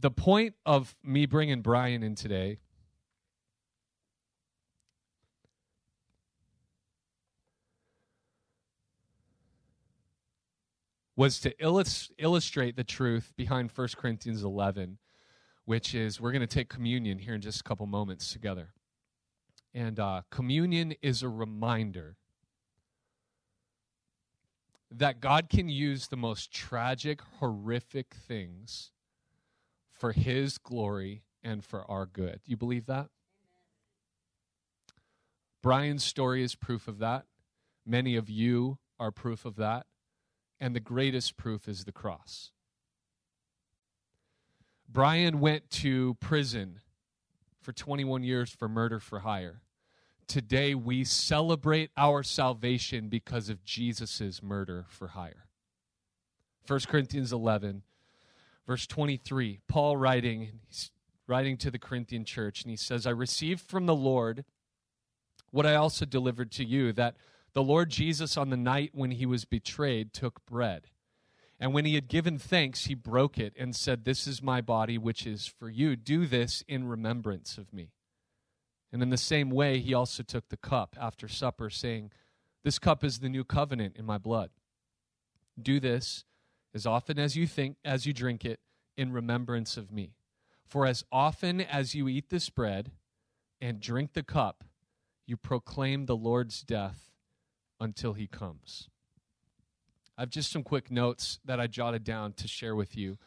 the 0.00 0.10
point 0.10 0.54
of 0.64 0.96
me 1.02 1.26
bringing 1.26 1.62
Brian 1.62 2.02
in 2.02 2.14
today 2.14 2.58
was 11.16 11.40
to 11.40 11.52
illus- 11.60 12.10
illustrate 12.18 12.76
the 12.76 12.84
truth 12.84 13.32
behind 13.36 13.72
1 13.74 13.88
Corinthians 13.96 14.44
11, 14.44 14.98
which 15.64 15.94
is 15.94 16.20
we're 16.20 16.32
going 16.32 16.40
to 16.40 16.46
take 16.46 16.68
communion 16.68 17.18
here 17.18 17.34
in 17.34 17.40
just 17.40 17.60
a 17.60 17.64
couple 17.64 17.86
moments 17.86 18.32
together. 18.32 18.74
And 19.74 19.98
uh, 19.98 20.22
communion 20.30 20.94
is 21.02 21.22
a 21.22 21.28
reminder 21.28 22.16
that 24.90 25.20
God 25.20 25.48
can 25.50 25.68
use 25.68 26.08
the 26.08 26.16
most 26.16 26.52
tragic, 26.52 27.20
horrific 27.40 28.14
things 28.14 28.92
for 29.98 30.12
his 30.12 30.58
glory 30.58 31.22
and 31.42 31.64
for 31.64 31.88
our 31.90 32.06
good. 32.06 32.40
You 32.46 32.56
believe 32.56 32.86
that? 32.86 33.08
Brian's 35.62 36.04
story 36.04 36.42
is 36.42 36.54
proof 36.54 36.86
of 36.88 36.98
that. 36.98 37.24
Many 37.84 38.16
of 38.16 38.30
you 38.30 38.78
are 38.98 39.10
proof 39.10 39.44
of 39.44 39.56
that. 39.56 39.86
And 40.60 40.74
the 40.74 40.80
greatest 40.80 41.36
proof 41.36 41.68
is 41.68 41.84
the 41.84 41.92
cross. 41.92 42.52
Brian 44.88 45.40
went 45.40 45.68
to 45.70 46.14
prison 46.20 46.80
for 47.60 47.72
21 47.72 48.22
years 48.22 48.50
for 48.50 48.68
murder 48.68 48.98
for 48.98 49.20
hire. 49.20 49.60
Today 50.26 50.74
we 50.74 51.04
celebrate 51.04 51.90
our 51.96 52.22
salvation 52.22 53.08
because 53.08 53.48
of 53.48 53.64
Jesus' 53.64 54.42
murder 54.42 54.86
for 54.88 55.08
hire. 55.08 55.46
1 56.66 56.80
Corinthians 56.88 57.32
11 57.32 57.82
Verse 58.68 58.86
23, 58.86 59.60
Paul 59.66 59.96
writing, 59.96 60.60
he's 60.66 60.90
writing 61.26 61.56
to 61.56 61.70
the 61.70 61.78
Corinthian 61.78 62.26
church, 62.26 62.60
and 62.60 62.70
he 62.70 62.76
says, 62.76 63.06
I 63.06 63.10
received 63.10 63.62
from 63.62 63.86
the 63.86 63.94
Lord 63.94 64.44
what 65.50 65.64
I 65.64 65.74
also 65.74 66.04
delivered 66.04 66.52
to 66.52 66.64
you, 66.66 66.92
that 66.92 67.16
the 67.54 67.62
Lord 67.62 67.88
Jesus, 67.88 68.36
on 68.36 68.50
the 68.50 68.58
night 68.58 68.90
when 68.92 69.12
he 69.12 69.24
was 69.24 69.46
betrayed, 69.46 70.12
took 70.12 70.44
bread. 70.44 70.88
And 71.58 71.72
when 71.72 71.86
he 71.86 71.94
had 71.94 72.08
given 72.08 72.38
thanks, 72.38 72.84
he 72.84 72.94
broke 72.94 73.38
it 73.38 73.54
and 73.58 73.74
said, 73.74 74.04
This 74.04 74.26
is 74.26 74.42
my 74.42 74.60
body, 74.60 74.98
which 74.98 75.26
is 75.26 75.46
for 75.46 75.70
you. 75.70 75.96
Do 75.96 76.26
this 76.26 76.62
in 76.68 76.86
remembrance 76.86 77.56
of 77.56 77.72
me. 77.72 77.92
And 78.92 79.02
in 79.02 79.08
the 79.08 79.16
same 79.16 79.48
way, 79.48 79.78
he 79.78 79.94
also 79.94 80.22
took 80.22 80.50
the 80.50 80.58
cup 80.58 80.94
after 81.00 81.26
supper, 81.26 81.70
saying, 81.70 82.12
This 82.64 82.78
cup 82.78 83.02
is 83.02 83.20
the 83.20 83.30
new 83.30 83.44
covenant 83.44 83.96
in 83.96 84.04
my 84.04 84.18
blood. 84.18 84.50
Do 85.60 85.80
this 85.80 86.24
as 86.74 86.86
often 86.86 87.18
as 87.18 87.36
you 87.36 87.46
think 87.46 87.76
as 87.84 88.06
you 88.06 88.12
drink 88.12 88.44
it 88.44 88.60
in 88.96 89.12
remembrance 89.12 89.76
of 89.76 89.92
me 89.92 90.14
for 90.66 90.86
as 90.86 91.04
often 91.10 91.60
as 91.60 91.94
you 91.94 92.08
eat 92.08 92.30
this 92.30 92.50
bread 92.50 92.92
and 93.60 93.80
drink 93.80 94.12
the 94.12 94.22
cup 94.22 94.64
you 95.26 95.36
proclaim 95.36 96.06
the 96.06 96.16
lord's 96.16 96.62
death 96.62 97.10
until 97.80 98.12
he 98.12 98.26
comes 98.26 98.88
I 100.18 100.22
have 100.22 100.30
just 100.30 100.50
some 100.50 100.64
quick 100.64 100.90
notes 100.90 101.38
that 101.44 101.60
I 101.60 101.68
jotted 101.68 102.02
down 102.02 102.32
to 102.34 102.48
share 102.48 102.74
with 102.74 102.96
you. 102.96 103.18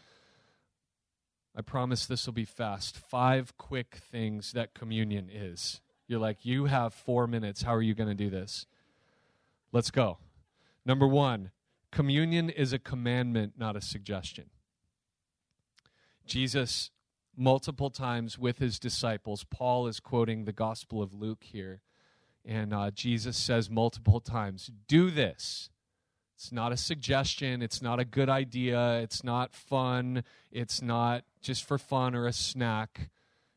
I 1.56 1.62
promise 1.62 2.06
this 2.06 2.26
will 2.26 2.34
be 2.34 2.44
fast. 2.44 2.98
Five 2.98 3.58
quick 3.58 4.00
things 4.12 4.52
that 4.52 4.74
communion 4.74 5.30
is. 5.32 5.80
You're 6.10 6.20
like, 6.20 6.46
you 6.46 6.66
have 6.66 6.94
four 6.94 7.28
minutes. 7.28 7.62
How 7.62 7.74
are 7.74 7.82
you 7.82 7.96
going 7.96 8.10
to 8.10 8.16
do 8.16 8.30
this? 8.30 8.66
Let's 9.72 9.90
go. 9.90 10.18
Number 10.86 11.08
one, 11.08 11.52
communion 11.92 12.50
is 12.50 12.74
a 12.74 12.80
commandment, 12.80 13.54
not 13.58 13.76
a 13.76 13.82
suggestion. 13.82 14.46
Jesus, 16.26 16.92
multiple 17.36 17.90
times 17.90 18.38
with 18.38 18.60
his 18.60 18.80
disciples, 18.80 19.44
Paul 19.44 19.88
is 19.88 20.00
quoting 20.00 20.46
the 20.46 20.54
Gospel 20.54 21.02
of 21.02 21.14
Luke 21.14 21.44
here, 21.44 21.82
and 22.46 22.74
uh, 22.74 22.92
Jesus 22.92 23.38
says 23.38 23.70
multiple 23.70 24.20
times, 24.20 24.72
Do 24.88 25.12
this. 25.12 25.70
It's 26.36 26.52
not 26.52 26.72
a 26.72 26.78
suggestion. 26.78 27.62
It's 27.62 27.84
not 27.84 28.00
a 28.00 28.06
good 28.06 28.28
idea. 28.28 29.00
It's 29.02 29.24
not 29.24 29.54
fun. 29.54 30.24
It's 30.52 30.82
not 30.82 31.24
just 31.40 31.64
for 31.64 31.78
fun 31.78 32.16
or 32.16 32.26
a 32.26 32.34
snack. 32.34 33.12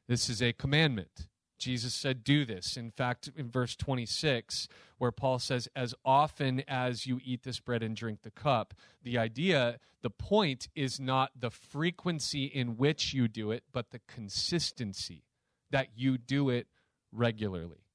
This 0.07 0.29
is 0.29 0.43
a 0.43 0.53
commandment. 0.53 1.29
Jesus 1.59 1.95
said, 1.95 2.25
Do 2.25 2.45
this. 2.45 2.77
In 2.77 2.91
fact, 2.91 3.31
in 3.37 3.51
verse 3.51 3.77
26, 3.77 4.69
where 4.99 5.13
Paul 5.13 5.39
says, 5.39 5.69
As 5.75 5.95
often 6.05 6.63
as 6.69 7.07
you 7.07 7.21
eat 7.25 7.43
this 7.43 7.61
bread 7.61 7.83
and 7.83 7.97
drink 7.97 8.23
the 8.23 8.31
cup, 8.31 8.75
the 9.03 9.19
idea, 9.19 9.79
the 10.03 10.11
point 10.11 10.69
is 10.75 11.01
not 11.01 11.31
the 11.39 11.51
frequency 11.51 12.45
in 12.45 12.77
which 12.77 13.15
you 13.15 13.29
do 13.29 13.51
it, 13.51 13.65
but 13.73 13.91
the 13.91 14.01
consistency 14.07 15.25
that 15.71 15.89
you 15.97 16.19
do 16.19 16.51
it 16.51 16.67
regularly. 17.13 17.87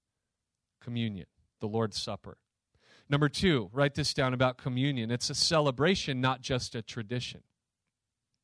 Communion, 0.82 1.28
the 1.60 1.68
Lord's 1.68 2.02
Supper. 2.02 2.38
Number 3.10 3.28
two, 3.28 3.70
write 3.74 3.96
this 3.96 4.14
down 4.14 4.34
about 4.34 4.58
communion. 4.58 5.12
It's 5.12 5.30
a 5.30 5.36
celebration, 5.36 6.22
not 6.22 6.42
just 6.42 6.76
a 6.76 6.82
tradition. 6.82 7.42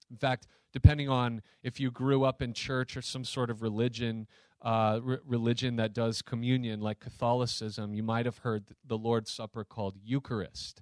In 0.10 0.18
fact, 0.18 0.48
depending 0.74 1.08
on 1.08 1.42
if 1.64 1.80
you 1.80 1.92
grew 1.92 2.24
up 2.24 2.42
in 2.42 2.54
church 2.54 2.98
or 2.98 3.02
some 3.02 3.24
sort 3.24 3.50
of 3.50 3.62
religion, 3.62 4.28
uh, 4.66 5.00
re- 5.02 5.18
religion 5.26 5.76
that 5.76 5.94
does 5.94 6.24
communion, 6.24 6.82
like 6.82 7.00
Catholicism, 7.00 7.94
you 7.94 8.04
might 8.04 8.26
have 8.26 8.40
heard 8.40 8.76
the 8.84 8.98
Lord's 8.98 9.32
Supper 9.32 9.64
called 9.64 9.96
Eucharist, 10.04 10.82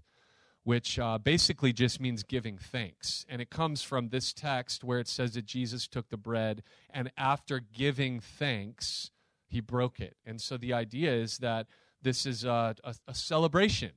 which 0.64 0.98
uh, 0.98 1.18
basically 1.18 1.74
just 1.74 2.00
means 2.00 2.24
giving 2.24 2.58
thanks. 2.58 3.26
And 3.28 3.42
it 3.42 3.50
comes 3.50 3.84
from 3.84 4.08
this 4.08 4.32
text 4.32 4.86
where 4.86 5.00
it 5.00 5.10
says 5.10 5.34
that 5.34 5.46
Jesus 5.46 5.86
took 5.88 6.10
the 6.10 6.18
bread 6.18 6.64
and 6.90 7.12
after 7.18 7.60
giving 7.60 8.22
thanks, 8.22 9.12
he 9.48 9.60
broke 9.60 10.00
it. 10.00 10.16
And 10.26 10.40
so 10.40 10.56
the 10.56 10.72
idea 10.72 11.12
is 11.12 11.40
that 11.40 11.68
this 12.02 12.26
is 12.26 12.46
a, 12.46 12.76
a, 12.86 12.96
a 13.10 13.14
celebration. 13.14 13.92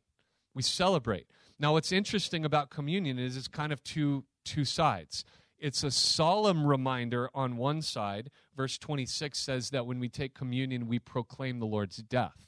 We 0.52 0.62
celebrate. 0.62 1.28
Now, 1.60 1.74
what's 1.74 1.92
interesting 1.92 2.44
about 2.44 2.70
communion 2.70 3.18
is 3.18 3.36
it's 3.36 3.48
kind 3.48 3.72
of 3.72 3.82
two 3.84 4.24
two 4.44 4.64
sides. 4.64 5.24
It's 5.58 5.82
a 5.82 5.90
solemn 5.90 6.66
reminder 6.66 7.30
on 7.34 7.56
one 7.56 7.82
side. 7.82 8.30
Verse 8.56 8.78
26 8.78 9.38
says 9.38 9.70
that 9.70 9.86
when 9.86 9.98
we 9.98 10.08
take 10.08 10.34
communion, 10.34 10.86
we 10.86 10.98
proclaim 10.98 11.58
the 11.58 11.66
Lord's 11.66 11.98
death. 11.98 12.46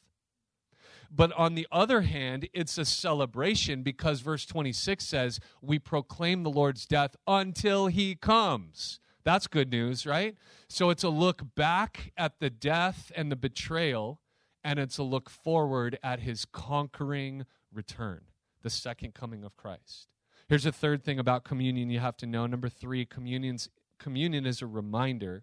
But 1.10 1.32
on 1.32 1.54
the 1.54 1.66
other 1.72 2.02
hand, 2.02 2.48
it's 2.52 2.76
a 2.76 2.84
celebration 2.84 3.82
because 3.82 4.20
verse 4.20 4.44
26 4.44 5.04
says, 5.04 5.40
We 5.62 5.78
proclaim 5.78 6.42
the 6.42 6.50
Lord's 6.50 6.86
death 6.86 7.16
until 7.26 7.86
he 7.86 8.14
comes. 8.14 9.00
That's 9.24 9.46
good 9.46 9.70
news, 9.70 10.06
right? 10.06 10.36
So 10.68 10.90
it's 10.90 11.04
a 11.04 11.08
look 11.08 11.54
back 11.54 12.12
at 12.16 12.40
the 12.40 12.50
death 12.50 13.10
and 13.16 13.32
the 13.32 13.36
betrayal, 13.36 14.20
and 14.62 14.78
it's 14.78 14.98
a 14.98 15.02
look 15.02 15.30
forward 15.30 15.98
at 16.02 16.20
his 16.20 16.44
conquering 16.44 17.46
return, 17.72 18.22
the 18.62 18.70
second 18.70 19.14
coming 19.14 19.44
of 19.44 19.56
Christ. 19.56 20.08
Here's 20.48 20.64
a 20.64 20.72
third 20.72 21.04
thing 21.04 21.18
about 21.18 21.44
communion 21.44 21.90
you 21.90 22.00
have 22.00 22.16
to 22.18 22.26
know. 22.26 22.46
Number 22.46 22.70
three, 22.70 23.04
communion's, 23.04 23.68
communion 23.98 24.46
is 24.46 24.62
a 24.62 24.66
reminder 24.66 25.42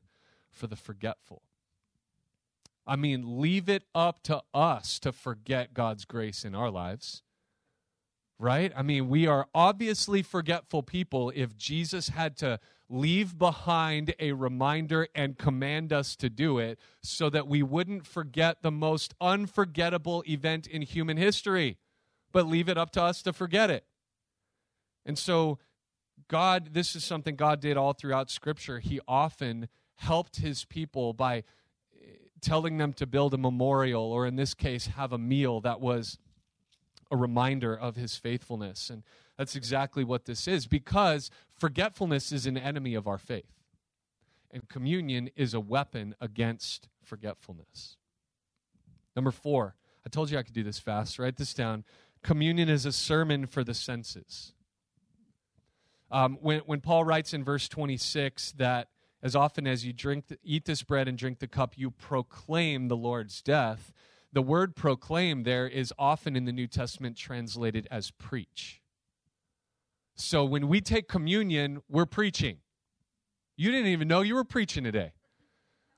for 0.49 0.65
the 0.65 0.75
forgetful. 0.75 1.43
I 2.87 2.95
mean, 2.95 3.39
leave 3.39 3.69
it 3.69 3.83
up 3.93 4.23
to 4.23 4.41
us 4.53 4.97
to 4.99 5.11
forget 5.11 5.75
God's 5.75 6.05
grace 6.05 6.43
in 6.43 6.55
our 6.55 6.71
lives. 6.71 7.21
Right? 8.39 8.73
I 8.75 8.81
mean, 8.81 9.07
we 9.07 9.27
are 9.27 9.47
obviously 9.53 10.23
forgetful 10.23 10.83
people 10.83 11.31
if 11.35 11.55
Jesus 11.55 12.09
had 12.09 12.35
to 12.37 12.59
leave 12.89 13.37
behind 13.37 14.13
a 14.19 14.33
reminder 14.33 15.07
and 15.15 15.37
command 15.37 15.93
us 15.93 16.15
to 16.17 16.29
do 16.29 16.57
it 16.57 16.79
so 17.01 17.29
that 17.29 17.47
we 17.47 17.63
wouldn't 17.63 18.05
forget 18.07 18.61
the 18.61 18.71
most 18.71 19.13
unforgettable 19.21 20.23
event 20.27 20.67
in 20.67 20.81
human 20.81 21.15
history, 21.15 21.77
but 22.31 22.47
leave 22.47 22.67
it 22.67 22.77
up 22.77 22.91
to 22.91 23.01
us 23.01 23.21
to 23.21 23.31
forget 23.31 23.69
it. 23.69 23.85
And 25.05 25.17
so, 25.17 25.59
God, 26.27 26.73
this 26.73 26.95
is 26.95 27.03
something 27.03 27.35
God 27.35 27.59
did 27.59 27.77
all 27.77 27.93
throughout 27.93 28.31
Scripture. 28.31 28.79
He 28.79 28.99
often 29.07 29.67
helped 29.95 30.37
his 30.37 30.65
people 30.65 31.13
by 31.13 31.37
eh, 31.37 32.07
telling 32.41 32.77
them 32.77 32.93
to 32.93 33.05
build 33.05 33.33
a 33.33 33.37
memorial, 33.37 34.11
or 34.11 34.25
in 34.25 34.35
this 34.35 34.53
case, 34.53 34.87
have 34.87 35.13
a 35.13 35.17
meal 35.17 35.61
that 35.61 35.79
was 35.79 36.17
a 37.11 37.17
reminder 37.17 37.77
of 37.77 37.95
his 37.95 38.15
faithfulness. 38.15 38.89
And 38.89 39.03
that's 39.37 39.55
exactly 39.55 40.03
what 40.03 40.25
this 40.25 40.47
is, 40.47 40.65
because 40.67 41.29
forgetfulness 41.53 42.31
is 42.31 42.45
an 42.45 42.57
enemy 42.57 42.95
of 42.95 43.07
our 43.07 43.17
faith. 43.17 43.51
And 44.51 44.67
communion 44.69 45.29
is 45.35 45.53
a 45.53 45.59
weapon 45.59 46.15
against 46.21 46.87
forgetfulness. 47.03 47.97
Number 49.15 49.31
four, 49.31 49.75
I 50.05 50.09
told 50.09 50.29
you 50.29 50.37
I 50.37 50.43
could 50.43 50.53
do 50.53 50.63
this 50.63 50.79
fast. 50.79 51.19
Write 51.19 51.37
this 51.37 51.53
down. 51.53 51.83
Communion 52.23 52.69
is 52.69 52.85
a 52.85 52.91
sermon 52.91 53.45
for 53.45 53.63
the 53.63 53.73
senses. 53.73 54.53
Um, 56.15 56.37
when, 56.39 56.61
when 56.61 56.79
Paul 56.79 57.03
writes 57.03 57.33
in 57.33 57.43
verse 57.43 57.67
26 57.67 58.53
that 58.53 58.87
as 59.21 59.35
often 59.35 59.67
as 59.67 59.85
you 59.85 59.91
drink, 59.91 60.27
the, 60.27 60.37
eat 60.45 60.63
this 60.63 60.81
bread 60.81 61.09
and 61.09 61.17
drink 61.17 61.39
the 61.39 61.47
cup, 61.47 61.73
you 61.75 61.91
proclaim 61.91 62.87
the 62.87 62.95
Lord's 62.95 63.41
death. 63.41 63.91
The 64.31 64.41
word 64.41 64.77
proclaim 64.77 65.43
there 65.43 65.67
is 65.67 65.91
often 65.99 66.37
in 66.37 66.45
the 66.45 66.53
New 66.53 66.67
Testament 66.67 67.17
translated 67.17 67.85
as 67.91 68.11
preach. 68.11 68.81
So 70.15 70.45
when 70.45 70.69
we 70.69 70.79
take 70.79 71.09
communion, 71.09 71.81
we're 71.89 72.05
preaching. 72.05 72.59
You 73.57 73.69
didn't 73.69 73.87
even 73.87 74.07
know 74.07 74.21
you 74.21 74.35
were 74.35 74.45
preaching 74.45 74.85
today. 74.85 75.11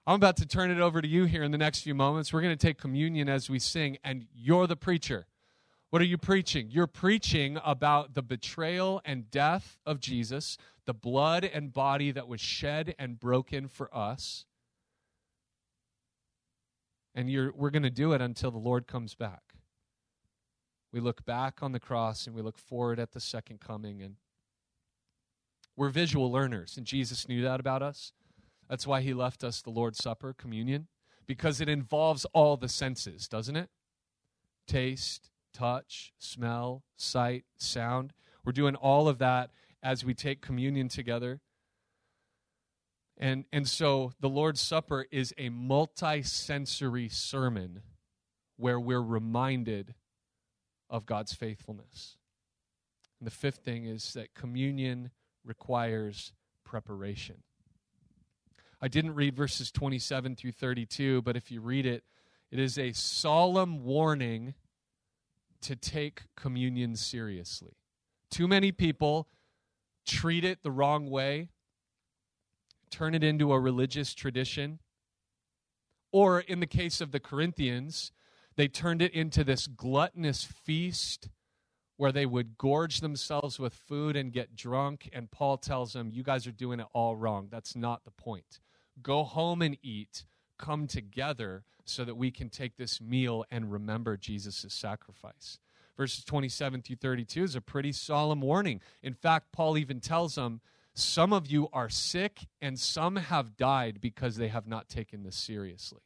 I'm 0.08 0.16
about 0.16 0.38
to 0.38 0.48
turn 0.48 0.72
it 0.72 0.80
over 0.80 1.00
to 1.00 1.08
you 1.08 1.26
here 1.26 1.44
in 1.44 1.52
the 1.52 1.60
next 1.60 1.82
few 1.82 1.94
moments. 1.94 2.34
We're 2.34 2.42
going 2.42 2.58
to 2.58 2.68
take 2.68 2.80
communion 2.80 3.30
as 3.30 3.52
we 3.52 3.60
sing, 3.60 4.00
and 4.04 4.26
you're 4.34 4.66
the 4.66 4.76
preacher. 4.76 5.28
What 5.90 6.02
are 6.02 6.06
you 6.06 6.18
preaching? 6.18 6.68
You're 6.70 6.88
preaching 6.88 7.58
about 7.64 8.14
the 8.14 8.22
betrayal 8.22 9.02
and 9.06 9.32
death 9.32 9.80
of 9.86 10.00
Jesus, 10.00 10.58
the 10.86 10.94
blood 10.94 11.46
and 11.46 11.72
body 11.72 12.12
that 12.12 12.28
was 12.28 12.42
shed 12.42 12.94
and 13.00 13.20
broken 13.20 13.68
for 13.68 13.96
us. 13.96 14.46
And 17.16 17.30
we're 17.30 17.70
going 17.70 17.84
to 17.84 17.90
do 17.90 18.12
it 18.14 18.22
until 18.22 18.52
the 18.52 18.58
Lord 18.58 18.86
comes 18.86 19.16
back. 19.16 19.42
We 20.92 21.00
look 21.00 21.26
back 21.26 21.64
on 21.64 21.72
the 21.72 21.80
cross 21.80 22.28
and 22.28 22.36
we 22.36 22.42
look 22.42 22.58
forward 22.58 23.00
at 23.00 23.14
the 23.14 23.20
second 23.20 23.60
coming. 23.60 24.02
And 24.02 24.16
we're 25.76 25.90
visual 25.90 26.32
learners, 26.32 26.76
and 26.76 26.88
Jesus 26.88 27.30
knew 27.30 27.44
that 27.44 27.60
about 27.60 27.84
us. 27.84 28.12
That's 28.68 28.88
why 28.88 29.02
he 29.02 29.14
left 29.14 29.44
us 29.44 29.62
the 29.62 29.70
Lord's 29.70 30.00
Supper, 30.00 30.34
communion, 30.34 30.88
because 31.28 31.62
it 31.62 31.70
involves 31.70 32.26
all 32.34 32.58
the 32.58 32.68
senses, 32.68 33.28
doesn't 33.28 33.56
it? 33.56 33.70
Taste, 34.68 35.30
touch, 35.54 36.14
smell, 36.18 36.84
sight, 36.96 37.46
sound. 37.58 38.14
We're 38.46 38.52
doing 38.52 38.76
all 38.76 39.08
of 39.08 39.20
that 39.20 39.52
as 39.84 40.06
we 40.06 40.14
take 40.14 40.42
communion 40.42 40.88
together. 40.88 41.42
And, 43.18 43.46
and 43.52 43.68
so 43.68 44.14
the 44.20 44.30
Lord's 44.30 44.62
Supper 44.62 45.06
is 45.12 45.34
a 45.38 45.50
multi-sensory 45.50 47.10
sermon 47.10 47.82
where 48.58 48.80
we're 48.80 49.02
reminded 49.02 49.96
of 50.90 51.06
God's 51.06 51.34
faithfulness. 51.34 52.18
And 53.20 53.28
the 53.28 53.32
fifth 53.32 53.58
thing 53.58 53.86
is 53.86 54.14
that 54.14 54.34
communion 54.36 55.12
requires 55.44 56.34
preparation. 56.64 57.38
I 58.80 58.88
didn't 58.88 59.16
read 59.16 59.36
verses 59.36 59.72
27 59.72 60.36
through 60.36 60.52
32, 60.52 61.24
but 61.24 61.36
if 61.36 61.50
you 61.50 61.62
read 61.62 61.86
it, 61.88 62.04
it 62.52 62.60
is 62.60 62.78
a 62.78 62.94
solemn 62.94 63.84
warning 63.84 64.54
to 65.62 65.76
take 65.76 66.24
communion 66.36 66.96
seriously. 66.96 67.74
Too 68.30 68.48
many 68.48 68.72
people 68.72 69.28
treat 70.06 70.44
it 70.44 70.64
the 70.64 70.72
wrong 70.72 71.10
way, 71.10 71.50
turn 72.90 73.14
it 73.14 73.24
into 73.24 73.52
a 73.52 73.60
religious 73.60 74.14
tradition. 74.14 74.80
Or 76.12 76.40
in 76.40 76.60
the 76.60 76.68
case 76.68 77.02
of 77.02 77.12
the 77.12 77.20
Corinthians, 77.20 78.12
they 78.56 78.68
turned 78.68 79.02
it 79.02 79.14
into 79.14 79.44
this 79.44 79.68
gluttonous 79.68 80.44
feast 80.44 81.30
where 81.98 82.12
they 82.12 82.26
would 82.26 82.58
gorge 82.58 83.02
themselves 83.02 83.60
with 83.60 83.74
food 83.74 84.16
and 84.16 84.32
get 84.32 84.56
drunk. 84.56 85.10
And 85.14 85.30
Paul 85.30 85.58
tells 85.58 85.94
them, 85.94 86.12
You 86.12 86.24
guys 86.24 86.48
are 86.48 86.52
doing 86.52 86.80
it 86.80 86.88
all 86.94 87.16
wrong. 87.16 87.48
That's 87.52 87.76
not 87.76 88.06
the 88.06 88.12
point. 88.12 88.60
Go 89.02 89.24
home 89.24 89.62
and 89.62 89.78
eat, 89.84 90.26
come 90.58 90.88
together 90.88 91.64
so 91.86 92.04
that 92.04 92.16
we 92.16 92.32
can 92.32 92.50
take 92.50 92.78
this 92.78 93.00
meal 93.02 93.46
and 93.50 93.72
remember 93.72 94.18
Jesus' 94.18 94.66
sacrifice. 94.70 95.60
verses 95.96 96.24
27 96.26 96.82
through 96.82 96.98
32 96.98 97.44
is 97.44 97.56
a 97.56 97.62
pretty 97.62 97.92
solemn 97.92 98.42
warning. 98.42 98.82
In 99.02 99.14
fact, 99.14 99.52
Paul 99.52 99.78
even 99.78 100.00
tells 100.00 100.36
them, 100.36 100.62
Some 100.94 101.34
of 101.34 101.48
you 101.48 101.70
are 101.74 101.90
sick, 101.90 102.48
and 102.62 102.80
some 102.80 103.16
have 103.16 103.58
died 103.58 104.00
because 104.02 104.36
they 104.36 104.50
have 104.50 104.68
not 104.68 104.90
taken 104.90 105.24
this 105.24 105.36
seriously. 105.36 106.02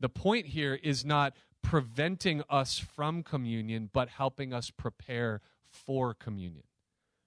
The 0.00 0.08
point 0.08 0.46
here 0.46 0.74
is 0.74 1.04
not 1.04 1.34
preventing 1.62 2.42
us 2.48 2.78
from 2.78 3.22
communion, 3.22 3.90
but 3.92 4.08
helping 4.08 4.52
us 4.52 4.70
prepare 4.70 5.40
for 5.68 6.14
communion, 6.14 6.64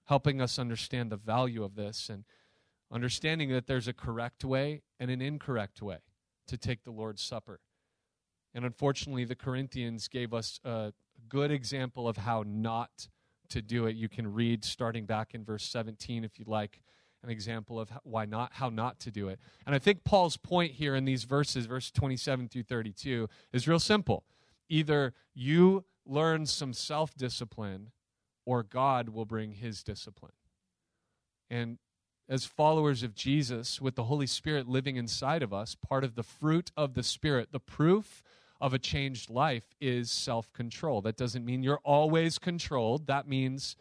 helping 0.06 0.40
us 0.40 0.58
understand 0.58 1.10
the 1.10 1.16
value 1.16 1.62
of 1.62 1.76
this 1.76 2.08
and 2.08 2.24
understanding 2.92 3.50
that 3.50 3.66
there's 3.66 3.88
a 3.88 3.92
correct 3.92 4.44
way 4.44 4.82
and 4.98 5.10
an 5.10 5.20
incorrect 5.22 5.80
way 5.80 5.98
to 6.50 6.58
take 6.58 6.84
the 6.84 6.90
Lord's 6.90 7.22
Supper. 7.22 7.60
And 8.52 8.64
unfortunately, 8.64 9.24
the 9.24 9.36
Corinthians 9.36 10.08
gave 10.08 10.34
us 10.34 10.60
a 10.64 10.92
good 11.28 11.50
example 11.50 12.08
of 12.08 12.18
how 12.18 12.44
not 12.46 13.08
to 13.50 13.62
do 13.62 13.86
it. 13.86 13.96
You 13.96 14.08
can 14.08 14.32
read 14.32 14.64
starting 14.64 15.06
back 15.06 15.34
in 15.34 15.44
verse 15.44 15.64
17 15.64 16.24
if 16.24 16.38
you'd 16.38 16.48
like 16.48 16.82
an 17.22 17.30
example 17.30 17.78
of 17.78 17.90
why 18.02 18.24
not 18.24 18.54
how 18.54 18.68
not 18.68 18.98
to 19.00 19.10
do 19.10 19.28
it. 19.28 19.38
And 19.66 19.74
I 19.74 19.78
think 19.78 20.04
Paul's 20.04 20.36
point 20.36 20.72
here 20.72 20.96
in 20.96 21.04
these 21.04 21.24
verses, 21.24 21.66
verse 21.66 21.90
27 21.90 22.48
through 22.48 22.64
32, 22.64 23.28
is 23.52 23.68
real 23.68 23.78
simple. 23.78 24.24
Either 24.68 25.14
you 25.34 25.84
learn 26.06 26.46
some 26.46 26.72
self-discipline 26.72 27.90
or 28.44 28.62
God 28.62 29.10
will 29.10 29.26
bring 29.26 29.52
his 29.52 29.82
discipline. 29.84 30.32
And 31.50 31.78
as 32.30 32.46
followers 32.46 33.02
of 33.02 33.16
Jesus, 33.16 33.80
with 33.80 33.96
the 33.96 34.04
Holy 34.04 34.26
Spirit 34.26 34.68
living 34.68 34.94
inside 34.94 35.42
of 35.42 35.52
us, 35.52 35.74
part 35.74 36.04
of 36.04 36.14
the 36.14 36.22
fruit 36.22 36.70
of 36.76 36.94
the 36.94 37.02
Spirit, 37.02 37.48
the 37.50 37.58
proof 37.58 38.22
of 38.60 38.72
a 38.72 38.78
changed 38.78 39.28
life 39.28 39.74
is 39.80 40.12
self 40.12 40.52
control. 40.52 41.00
That 41.00 41.16
doesn't 41.16 41.44
mean 41.44 41.64
you're 41.64 41.80
always 41.82 42.38
controlled. 42.38 43.08
That 43.08 43.26
means 43.26 43.74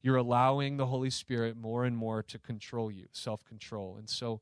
you're 0.00 0.16
allowing 0.16 0.76
the 0.76 0.86
Holy 0.86 1.10
Spirit 1.10 1.56
more 1.56 1.84
and 1.84 1.96
more 1.96 2.22
to 2.22 2.38
control 2.38 2.88
you, 2.88 3.06
self 3.10 3.44
control. 3.44 3.96
And 3.98 4.08
so 4.08 4.40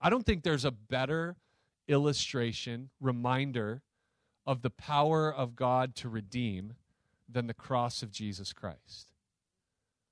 I 0.00 0.10
don't 0.10 0.26
think 0.26 0.42
there's 0.42 0.64
a 0.64 0.72
better 0.72 1.36
illustration, 1.86 2.90
reminder 3.00 3.82
of 4.44 4.62
the 4.62 4.70
power 4.70 5.32
of 5.32 5.54
God 5.54 5.94
to 5.96 6.08
redeem 6.08 6.74
than 7.28 7.46
the 7.46 7.54
cross 7.54 8.02
of 8.02 8.10
Jesus 8.10 8.52
Christ. 8.52 9.12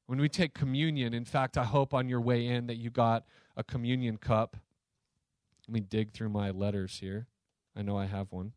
When 0.06 0.20
we 0.20 0.28
take 0.28 0.54
communion, 0.54 1.12
in 1.14 1.24
fact, 1.24 1.58
I 1.58 1.64
hope 1.64 1.92
on 1.92 2.08
your 2.08 2.20
way 2.20 2.46
in 2.46 2.68
that 2.68 2.76
you 2.76 2.90
got 2.90 3.24
a 3.56 3.64
communion 3.64 4.16
cup. 4.16 4.56
Let 5.66 5.74
me 5.74 5.80
dig 5.80 6.12
through 6.12 6.28
my 6.28 6.50
letters 6.50 6.98
here. 7.00 7.26
I 7.76 7.82
know 7.82 7.98
I 7.98 8.06
have 8.06 8.30
one. 8.30 8.52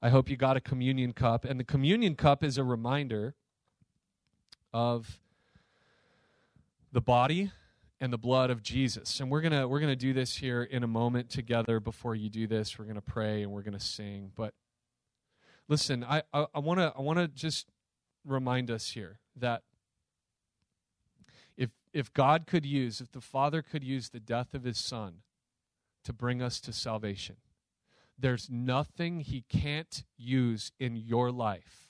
I 0.00 0.08
hope 0.08 0.28
you 0.28 0.36
got 0.36 0.56
a 0.56 0.60
communion 0.60 1.12
cup. 1.12 1.44
And 1.44 1.60
the 1.60 1.64
communion 1.64 2.16
cup 2.16 2.42
is 2.42 2.58
a 2.58 2.64
reminder 2.64 3.34
of 4.72 5.20
the 6.90 7.00
body 7.00 7.52
and 8.00 8.12
the 8.12 8.18
blood 8.18 8.50
of 8.50 8.62
Jesus. 8.62 9.20
And 9.20 9.30
we're 9.30 9.42
going 9.42 9.52
to 9.52 9.68
we're 9.68 9.80
going 9.80 9.92
to 9.92 9.96
do 9.96 10.12
this 10.12 10.36
here 10.36 10.64
in 10.64 10.82
a 10.82 10.88
moment 10.88 11.30
together 11.30 11.78
before 11.78 12.14
you 12.14 12.28
do 12.28 12.46
this. 12.46 12.78
We're 12.78 12.86
going 12.86 12.96
to 12.96 13.00
pray 13.00 13.42
and 13.42 13.52
we're 13.52 13.62
going 13.62 13.78
to 13.78 13.84
sing. 13.84 14.32
But 14.34 14.54
listen, 15.68 16.04
I 16.04 16.22
I 16.32 16.58
want 16.58 16.80
to 16.80 16.92
I 16.96 17.00
want 17.00 17.18
to 17.18 17.28
just 17.28 17.68
remind 18.24 18.70
us 18.70 18.90
here 18.90 19.18
that 19.36 19.62
if 21.56 21.70
if 21.92 22.12
God 22.12 22.46
could 22.46 22.64
use 22.64 23.00
if 23.00 23.12
the 23.12 23.20
Father 23.20 23.62
could 23.62 23.84
use 23.84 24.08
the 24.08 24.20
death 24.20 24.54
of 24.54 24.64
his 24.64 24.78
son 24.78 25.18
to 26.04 26.12
bring 26.12 26.42
us 26.42 26.60
to 26.60 26.72
salvation, 26.72 27.36
there's 28.18 28.48
nothing 28.50 29.20
he 29.20 29.44
can't 29.48 30.04
use 30.16 30.72
in 30.78 30.96
your 30.96 31.30
life 31.30 31.88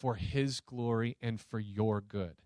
for 0.00 0.14
His 0.14 0.60
glory 0.60 1.16
and 1.20 1.40
for 1.40 1.60
your 1.60 2.00
good. 2.00 2.36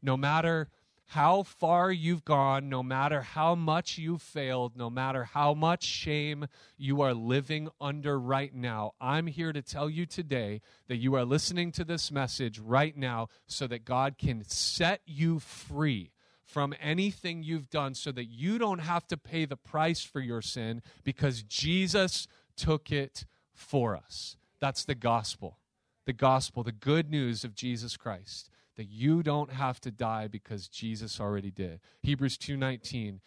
No 0.00 0.16
matter 0.16 0.68
how 1.06 1.42
far 1.42 1.92
you've 1.92 2.24
gone, 2.24 2.68
no 2.68 2.82
matter 2.82 3.20
how 3.20 3.54
much 3.54 3.98
you've 3.98 4.22
failed, 4.22 4.76
no 4.76 4.88
matter 4.88 5.24
how 5.24 5.54
much 5.54 5.84
shame 5.84 6.46
you 6.76 7.00
are 7.02 7.14
living 7.14 7.68
under 7.80 8.18
right 8.18 8.54
now, 8.54 8.92
I'm 9.00 9.26
here 9.26 9.52
to 9.52 9.62
tell 9.62 9.90
you 9.90 10.06
today 10.06 10.60
that 10.88 10.96
you 10.96 11.14
are 11.14 11.24
listening 11.24 11.72
to 11.72 11.84
this 11.84 12.10
message 12.10 12.58
right 12.58 12.96
now 12.96 13.28
so 13.46 13.66
that 13.66 13.84
God 13.84 14.16
can 14.18 14.44
set 14.44 15.00
you 15.06 15.38
free 15.38 16.12
from 16.44 16.74
anything 16.80 17.42
you've 17.42 17.70
done 17.70 17.94
so 17.94 18.12
that 18.12 18.26
you 18.26 18.58
don't 18.58 18.80
have 18.80 19.06
to 19.08 19.16
pay 19.16 19.44
the 19.44 19.56
price 19.56 20.02
for 20.02 20.20
your 20.20 20.42
sin 20.42 20.82
because 21.02 21.42
Jesus 21.42 22.26
took 22.56 22.92
it 22.92 23.26
for 23.52 23.96
us. 23.96 24.36
That's 24.60 24.84
the 24.84 24.94
gospel 24.94 25.58
the 26.06 26.12
gospel, 26.12 26.62
the 26.62 26.72
good 26.72 27.10
news 27.10 27.44
of 27.44 27.54
Jesus 27.54 27.96
Christ, 27.96 28.50
that 28.76 28.88
you 28.88 29.22
don't 29.22 29.52
have 29.52 29.80
to 29.80 29.90
die 29.90 30.28
because 30.28 30.68
Jesus 30.68 31.20
already 31.20 31.50
did. 31.50 31.80
Hebrews 32.02 32.36
2:19 32.38 33.20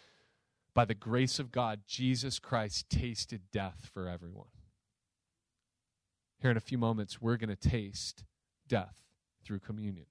by 0.73 0.85
the 0.85 0.93
grace 0.93 1.39
of 1.39 1.51
God, 1.51 1.81
Jesus 1.87 2.37
Christ 2.37 2.87
tasted 2.87 3.49
death 3.51 3.89
for 3.91 4.07
everyone. 4.07 4.51
Here 6.39 6.51
in 6.51 6.57
a 6.57 6.59
few 6.59 6.77
moments, 6.77 7.19
we're 7.19 7.37
going 7.37 7.49
to 7.49 7.55
taste 7.55 8.25
death 8.67 9.01
through 9.43 9.61
communion. 9.61 10.05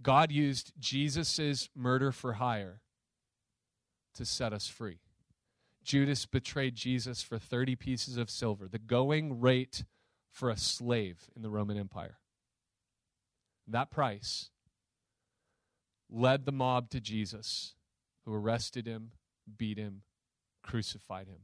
God 0.00 0.30
used 0.30 0.72
Jesus' 0.78 1.68
murder 1.74 2.12
for 2.12 2.34
hire 2.34 2.80
to 4.14 4.24
set 4.24 4.52
us 4.52 4.68
free. 4.68 5.00
Judas 5.82 6.26
betrayed 6.26 6.76
Jesus 6.76 7.22
for 7.22 7.38
30 7.38 7.74
pieces 7.74 8.16
of 8.16 8.30
silver, 8.30 8.68
the 8.68 8.78
going 8.78 9.40
rate 9.40 9.84
for 10.32 10.50
a 10.50 10.56
slave 10.56 11.30
in 11.36 11.42
the 11.42 11.50
Roman 11.50 11.76
Empire. 11.76 12.18
That 13.68 13.90
price 13.90 14.48
led 16.10 16.44
the 16.44 16.52
mob 16.52 16.90
to 16.90 17.00
Jesus, 17.00 17.74
who 18.24 18.34
arrested 18.34 18.86
him, 18.86 19.12
beat 19.56 19.78
him, 19.78 20.02
crucified 20.62 21.28
him. 21.28 21.42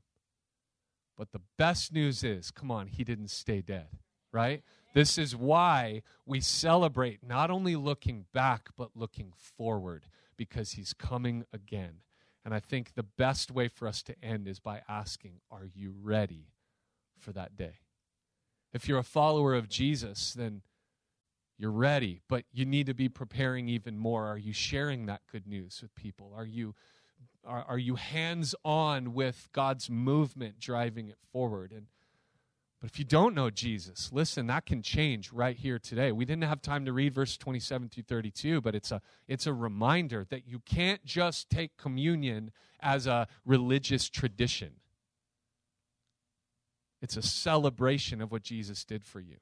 But 1.17 1.33
the 1.33 1.43
best 1.57 1.93
news 1.93 2.25
is 2.25 2.51
come 2.51 2.71
on, 2.71 2.87
he 2.87 3.05
didn't 3.05 3.31
stay 3.31 3.61
dead, 3.61 3.89
right? 4.33 4.63
This 4.95 5.19
is 5.19 5.37
why 5.37 6.03
we 6.25 6.41
celebrate 6.41 7.27
not 7.27 7.51
only 7.51 7.77
looking 7.77 8.27
back, 8.33 8.71
but 8.77 8.91
looking 8.95 9.33
forward, 9.37 10.07
because 10.37 10.73
he's 10.73 10.93
coming 10.93 11.45
again. 11.53 12.01
And 12.45 12.55
I 12.55 12.61
think 12.61 12.95
the 12.95 13.03
best 13.03 13.51
way 13.51 13.69
for 13.69 13.87
us 13.87 14.03
to 14.05 14.15
end 14.25 14.49
is 14.49 14.61
by 14.61 14.81
asking, 14.89 15.41
Are 15.51 15.67
you 15.67 15.95
ready 16.01 16.53
for 17.19 17.33
that 17.33 17.57
day? 17.57 17.81
If 18.73 18.89
you're 18.89 18.99
a 18.99 19.05
follower 19.05 19.55
of 19.55 19.69
Jesus, 19.69 20.33
then 20.35 20.63
you're 21.59 21.73
ready, 21.73 22.21
but 22.29 22.45
you 22.53 22.65
need 22.65 22.87
to 22.87 22.95
be 22.95 23.09
preparing 23.09 23.69
even 23.69 23.99
more. 23.99 24.27
Are 24.27 24.39
you 24.39 24.53
sharing 24.53 25.07
that 25.07 25.23
good 25.31 25.47
news 25.47 25.81
with 25.83 25.95
people? 25.95 26.33
Are 26.37 26.47
you 26.47 26.75
are, 27.45 27.65
are 27.69 27.79
you 27.79 27.95
hands 27.95 28.55
on 28.65 29.15
with 29.15 29.49
God's 29.53 29.89
movement 29.89 30.61
driving 30.61 31.09
it 31.09 31.19
forward? 31.33 31.73
And 31.73 31.87
but 32.81 32.91
if 32.91 32.99
you 32.99 33.05
don't 33.05 33.35
know 33.35 33.51
Jesus, 33.51 34.11
listen, 34.13 34.47
that 34.47 34.65
can 34.65 34.83
change 34.83 35.33
right 35.33 35.57
here 35.57 35.81
today. 35.81 36.13
We 36.13 36.25
didn't 36.25 36.45
have 36.45 36.63
time 36.63 36.85
to 36.85 36.93
read 36.93 37.13
verse 37.13 37.37
27 37.37 37.89
through 37.89 38.05
32, 38.05 38.61
but 38.61 38.77
it's 38.77 38.93
a 38.93 39.01
it's 39.27 39.47
a 39.49 39.53
reminder 39.53 40.25
that 40.31 40.47
you 40.47 40.61
can't 40.61 41.05
just 41.05 41.51
take 41.51 41.77
communion 41.77 42.53
as 42.81 43.09
a 43.09 43.27
religious 43.45 44.09
tradition. 44.09 44.75
It's 47.01 47.17
a 47.17 47.23
celebration 47.23 48.21
of 48.21 48.33
what 48.33 48.43
Jesus 48.43 48.85
did 48.85 49.05
for 49.05 49.21
you. 49.21 49.37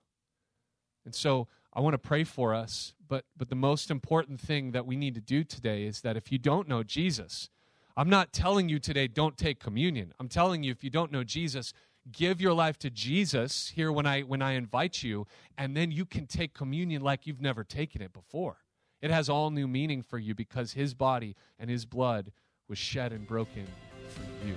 And 1.04 1.14
so 1.14 1.48
I 1.72 1.80
want 1.80 1.94
to 1.94 1.98
pray 1.98 2.24
for 2.24 2.54
us, 2.54 2.94
but 3.06 3.24
but 3.36 3.48
the 3.48 3.54
most 3.54 3.90
important 3.90 4.40
thing 4.40 4.72
that 4.72 4.86
we 4.86 4.96
need 4.96 5.14
to 5.14 5.20
do 5.20 5.44
today 5.44 5.84
is 5.84 6.00
that 6.00 6.16
if 6.16 6.32
you 6.32 6.38
don't 6.38 6.68
know 6.68 6.82
Jesus, 6.82 7.48
I'm 7.96 8.10
not 8.10 8.32
telling 8.32 8.68
you 8.68 8.78
today 8.78 9.06
don't 9.06 9.38
take 9.38 9.60
communion. 9.60 10.12
I'm 10.18 10.28
telling 10.28 10.62
you 10.62 10.72
if 10.72 10.84
you 10.84 10.90
don't 10.90 11.12
know 11.12 11.24
Jesus, 11.24 11.72
give 12.10 12.40
your 12.40 12.52
life 12.52 12.78
to 12.80 12.90
Jesus 12.90 13.72
here 13.74 13.90
when 13.92 14.06
I 14.06 14.22
when 14.22 14.42
I 14.42 14.52
invite 14.52 15.02
you 15.02 15.26
and 15.56 15.76
then 15.76 15.90
you 15.90 16.04
can 16.04 16.26
take 16.26 16.54
communion 16.54 17.02
like 17.02 17.26
you've 17.26 17.40
never 17.40 17.64
taken 17.64 18.02
it 18.02 18.12
before. 18.12 18.58
It 19.00 19.10
has 19.10 19.28
all 19.28 19.50
new 19.50 19.68
meaning 19.68 20.02
for 20.02 20.18
you 20.18 20.34
because 20.34 20.72
his 20.72 20.94
body 20.94 21.36
and 21.58 21.70
his 21.70 21.84
blood 21.84 22.32
was 22.68 22.78
shed 22.78 23.12
and 23.12 23.26
broken 23.26 23.66
for 24.08 24.46
you. 24.46 24.56